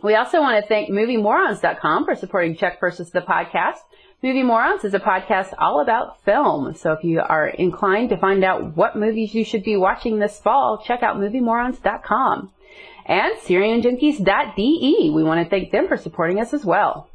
[0.00, 3.78] We also want to thank MovieMorons.com for supporting Chuck versus the podcast.
[4.24, 6.74] Movie Morons is a podcast all about film.
[6.76, 10.38] So if you are inclined to find out what movies you should be watching this
[10.38, 12.50] fall, check out MovieMorons.com.
[13.04, 15.10] And SerienJunkies.de.
[15.10, 17.10] We want to thank them for supporting us as well.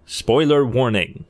[0.06, 1.26] Spoiler warning.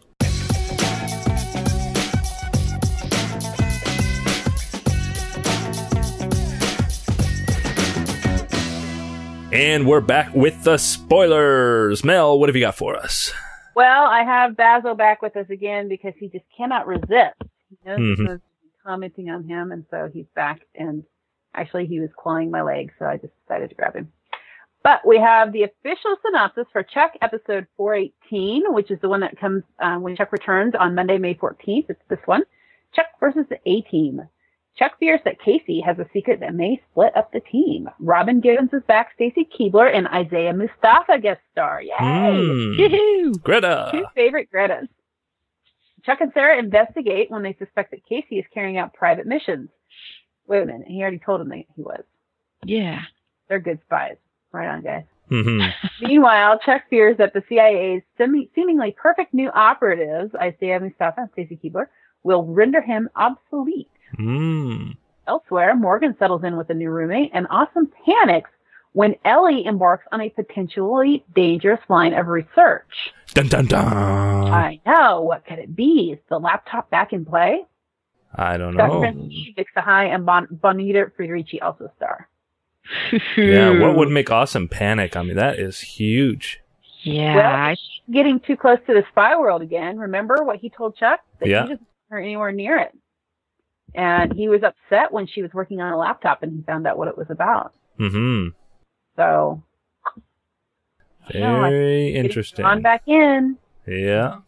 [9.54, 12.04] And we're back with the spoilers.
[12.04, 13.32] Mel, what have you got for us?
[13.76, 17.36] Well, I have Basil back with us again because he just cannot resist.
[17.70, 18.28] He knows Mhm.
[18.28, 18.40] was
[18.84, 20.62] commenting on him, and so he's back.
[20.76, 21.04] And
[21.54, 24.12] actually, he was clawing my leg, so I just decided to grab him.
[24.84, 29.38] But we have the official synopsis for Chuck episode 418, which is the one that
[29.38, 31.90] comes uh, when Chuck returns on Monday, May 14th.
[31.90, 32.44] It's this one.
[32.94, 34.28] Chuck versus the A Team.
[34.78, 37.90] Chuck fears that Casey has a secret that may split up the team.
[38.00, 39.12] Robin Givens is back.
[39.16, 41.82] Stacy Keibler and Isaiah Mustafa guest star.
[41.82, 42.36] Yay!
[42.78, 43.36] Yoo-hoo.
[43.36, 43.88] Greta.
[43.92, 44.90] Two favorite Gretas.
[46.06, 49.70] Chuck and Sarah investigate when they suspect that Casey is carrying out private missions.
[50.48, 50.88] Wait a minute.
[50.88, 52.04] He already told them that he was.
[52.66, 53.02] Yeah.
[53.48, 54.18] They're good spies.
[54.52, 55.04] Right on, guys.
[55.30, 55.62] hmm
[56.02, 61.58] Meanwhile, Chuck fears that the CIA's semi- seemingly perfect new operatives, Isaiah Mustafa and Stacy
[61.64, 61.88] Keibler,
[62.24, 63.90] will render him obsolete.
[64.18, 64.98] Mm.
[65.28, 68.50] Elsewhere, Morgan settles in with a new roommate, and Awesome panics
[68.94, 73.12] when Ellie embarks on a potentially dangerous line of research.
[73.34, 73.84] Dun dun dun.
[73.84, 75.22] I know.
[75.22, 76.12] What could it be?
[76.14, 77.66] Is the laptop back in play?
[78.34, 79.00] I don't Gus know.
[79.02, 82.30] Fring, Vik Sahay, and bon- Bonita Friedericy also star.
[83.38, 85.16] Yeah, what would make Awesome panic?
[85.18, 86.62] I mean, that is huge.
[87.02, 87.36] Yeah.
[87.70, 87.76] Well,
[88.12, 89.98] Getting too close to the spy world again.
[89.98, 91.22] Remember what he told Chuck?
[91.40, 91.64] That Yeah.
[91.64, 92.96] he doesn't want her anywhere near it.
[93.96, 96.98] And he was upset when she was working on a laptop and he found out
[96.98, 97.74] what it was about.
[98.00, 98.50] Mm-hmm.
[99.16, 99.64] So
[101.34, 102.66] No, I- Very getting interesting.
[102.66, 103.58] On back in.
[103.88, 104.40] Yeah.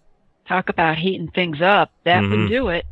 [0.48, 1.92] talk about heating things up.
[2.06, 2.30] That Mhm.
[2.44, 2.86] would do it.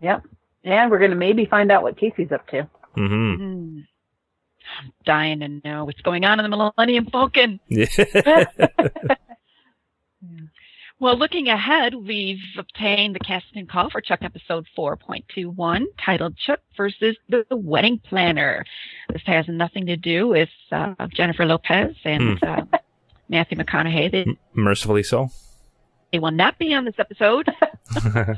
[0.00, 0.22] Yep.
[0.64, 2.68] And we're gonna maybe find out what Casey's up to.
[2.94, 3.78] hmm Hmm.
[4.78, 7.58] I'm dying to know what's going on in the Millennium Falcon.
[7.68, 7.86] Yeah.
[11.02, 17.16] Well, looking ahead, we've obtained the casting call for Chuck episode 4.21 titled Chuck versus
[17.28, 18.64] the Wedding Planner.
[19.12, 22.62] This has nothing to do with uh, Jennifer Lopez and uh,
[23.28, 24.12] Matthew McConaughey.
[24.12, 25.30] They, Mercifully so.
[26.12, 27.48] they will not be on this episode.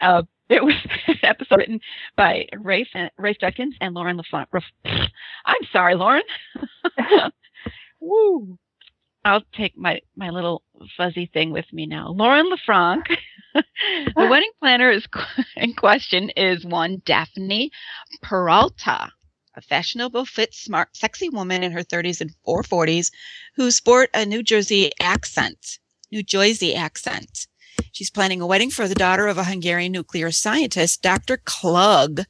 [0.00, 0.74] uh, it was
[1.06, 1.80] an episode written
[2.16, 2.88] by Rafe,
[3.18, 4.48] Rafe Judkins and Lauren LaFont.
[4.84, 6.22] I'm sorry, Lauren.
[8.00, 8.58] Woo.
[9.24, 10.62] I'll take my, my little
[10.96, 12.08] fuzzy thing with me now.
[12.08, 13.16] Lauren LeFranc.
[13.54, 15.06] the wedding planner is
[15.56, 17.70] in question is one Daphne
[18.22, 19.10] Peralta,
[19.54, 23.10] a fashionable, fit, smart, sexy woman in her 30s and or 40s
[23.56, 25.78] who sport a New Jersey accent.
[26.12, 27.46] New Jersey accent.
[27.92, 31.38] She's planning a wedding for the daughter of a Hungarian nuclear scientist, Dr.
[31.38, 32.22] Klug,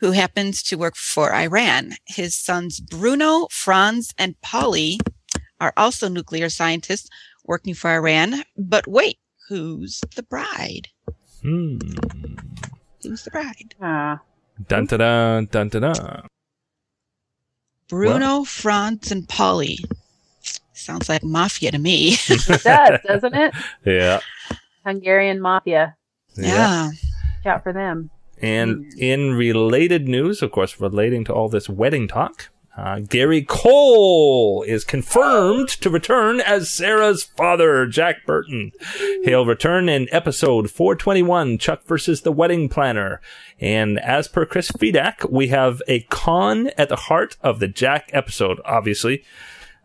[0.00, 1.92] who happens to work for Iran.
[2.06, 4.98] His sons Bruno, Franz, and Polly
[5.60, 7.08] are also nuclear scientists
[7.44, 8.42] working for Iran.
[8.56, 10.88] But wait, who's the bride?
[11.42, 11.78] Hmm.
[13.02, 13.74] Who's the bride?
[13.80, 14.20] Ah.
[14.68, 15.82] Dun dun dun dun dun.
[15.82, 16.26] dun.
[17.88, 19.78] Bruno, Franz, and Polly.
[20.72, 22.16] Sounds like mafia to me.
[22.28, 23.54] It does, doesn't it?
[23.84, 24.20] Yeah.
[24.84, 25.96] Hungarian mafia.
[26.36, 26.88] yeah.
[26.88, 28.10] Watch out for them.
[28.42, 34.62] And in related news, of course, relating to all this wedding talk, uh, Gary Cole
[34.66, 38.72] is confirmed to return as Sarah's father, Jack Burton.
[39.22, 43.20] He'll return in episode 421, Chuck versus the Wedding Planner.
[43.60, 48.10] And as per Chris Fedak, we have a con at the heart of the Jack
[48.12, 49.22] episode, obviously.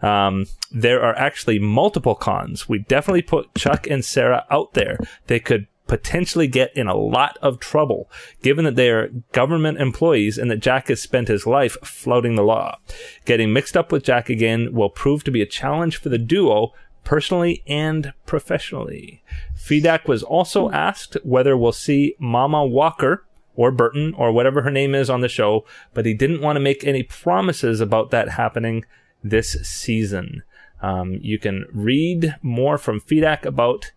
[0.02, 2.68] Um, there are actually multiple cons.
[2.68, 4.98] We definitely put Chuck and Sarah out there.
[5.28, 8.10] They could potentially get in a lot of trouble,
[8.42, 12.44] given that they are government employees and that Jack has spent his life flouting the
[12.44, 12.78] law.
[13.26, 16.72] Getting mixed up with Jack again will prove to be a challenge for the duo,
[17.04, 19.24] personally and professionally.
[19.58, 23.26] Fedak was also asked whether we'll see Mama Walker
[23.56, 25.66] or Burton or whatever her name is on the show,
[25.96, 28.86] but he didn't want to make any promises about that happening
[29.24, 30.44] this season.
[30.84, 33.92] Um, you can read more from Fedak about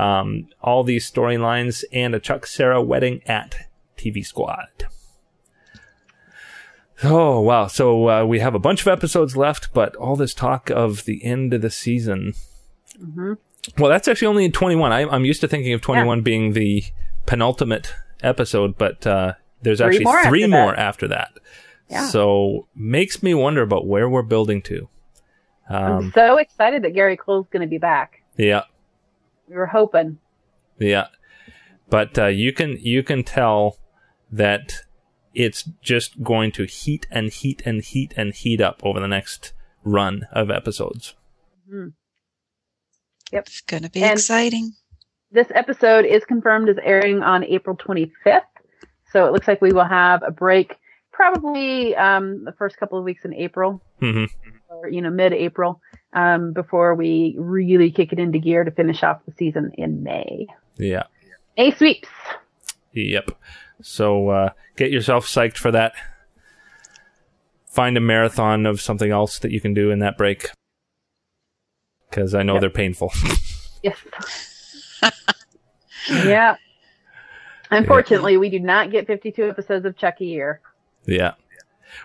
[0.00, 4.68] um, all these storylines and a Chuck Sarah wedding at TV Squad.
[7.02, 7.66] Oh, wow.
[7.66, 11.24] So uh, we have a bunch of episodes left, but all this talk of the
[11.24, 12.34] end of the season.
[12.98, 13.34] hmm
[13.78, 14.92] Well, that's actually only in 21.
[14.92, 16.84] I, I'm used to thinking of 21 being the
[17.26, 20.78] penultimate episode, but uh, there's Three actually more three after more that.
[20.78, 21.30] after that.
[21.88, 22.06] Yeah.
[22.08, 24.88] So makes me wonder about where we're building to.
[25.70, 28.22] I'm Um, so excited that Gary Cole's going to be back.
[28.36, 28.62] yeah,
[29.50, 30.18] We were hoping.
[30.78, 31.08] yeah.
[31.88, 33.78] But uh, you can you can tell
[34.30, 34.82] that
[35.34, 39.52] it's just going to heat and heat and heat and heat up over the next
[39.84, 41.14] run of episodes.
[43.32, 43.46] Yep.
[43.46, 44.72] It's going to be And- exciting.
[45.32, 48.40] This episode is confirmed as airing on April 25th.
[49.12, 50.76] So it looks like we will have a break
[51.12, 54.24] probably um, the first couple of weeks in April hmm
[54.68, 55.80] or, you know, mid-April
[56.12, 60.46] um, before we really kick it into gear to finish off the season in May.
[60.76, 61.04] Yeah.
[61.56, 62.08] May sweeps.
[62.92, 63.30] Yep.
[63.82, 65.92] So uh, get yourself psyched for that.
[67.66, 70.50] Find a marathon of something else that you can do in that break.
[72.08, 72.60] Because I know Yep.
[72.60, 73.12] they're painful.
[73.82, 73.96] Yes.
[76.10, 76.56] yeah.
[77.70, 80.60] Unfortunately, we do not get 52 episodes of Chuck a year.
[81.06, 81.32] Yeah.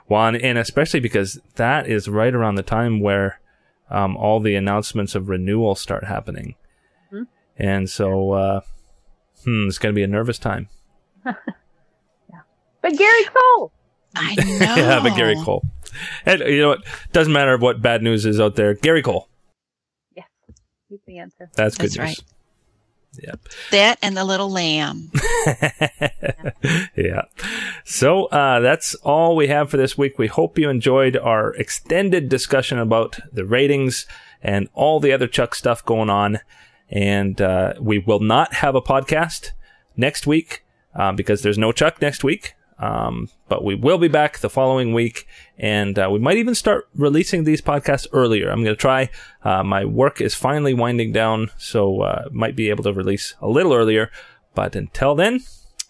[0.08, 3.40] Well, and, and especially because that is right around the time where
[3.90, 6.56] um, all the announcements of renewal start happening.
[7.12, 7.28] Mhm.
[7.58, 8.62] And so, uh,
[9.44, 10.70] hmm, it's going to be a nervous time.
[11.26, 11.34] yeah.
[12.82, 13.72] But Gary Cole,
[14.16, 14.44] I know.
[14.76, 15.64] yeah, but Gary Cole.
[16.26, 16.84] And you know what?
[17.14, 18.74] Doesn't matter what bad news is out there.
[18.74, 19.30] Gary Cole.
[20.16, 20.26] yes,
[20.90, 21.50] he's the answer.
[21.56, 22.06] That's good That's news.
[22.08, 22.24] right.
[23.22, 23.40] Yep.
[23.72, 25.12] That and the little lamb.
[26.96, 27.24] yeah.
[27.84, 30.18] So uh, that's all we have for this week.
[30.18, 34.06] We hope you enjoyed our extended discussion about the ratings
[34.42, 36.40] and all the other Chuck stuff going on.
[36.90, 39.52] And uh, we will not have a podcast
[39.98, 40.64] next week
[40.96, 42.54] uh, because there's no Chuck next week.
[42.78, 46.90] Um, but we will be back the following week, and uh, we might even start
[46.94, 48.50] releasing these podcasts earlier.
[48.50, 49.10] I'm going to try.
[49.44, 53.48] Uh, my work is finally winding down, so uh, might be able to release a
[53.48, 54.12] little earlier.
[54.54, 55.42] But until then,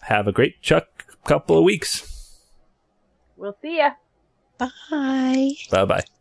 [0.02, 2.38] have a great Chuck couple of weeks.
[3.36, 3.90] We'll see ya.
[4.58, 5.52] Bye.
[5.70, 6.15] Bye bye.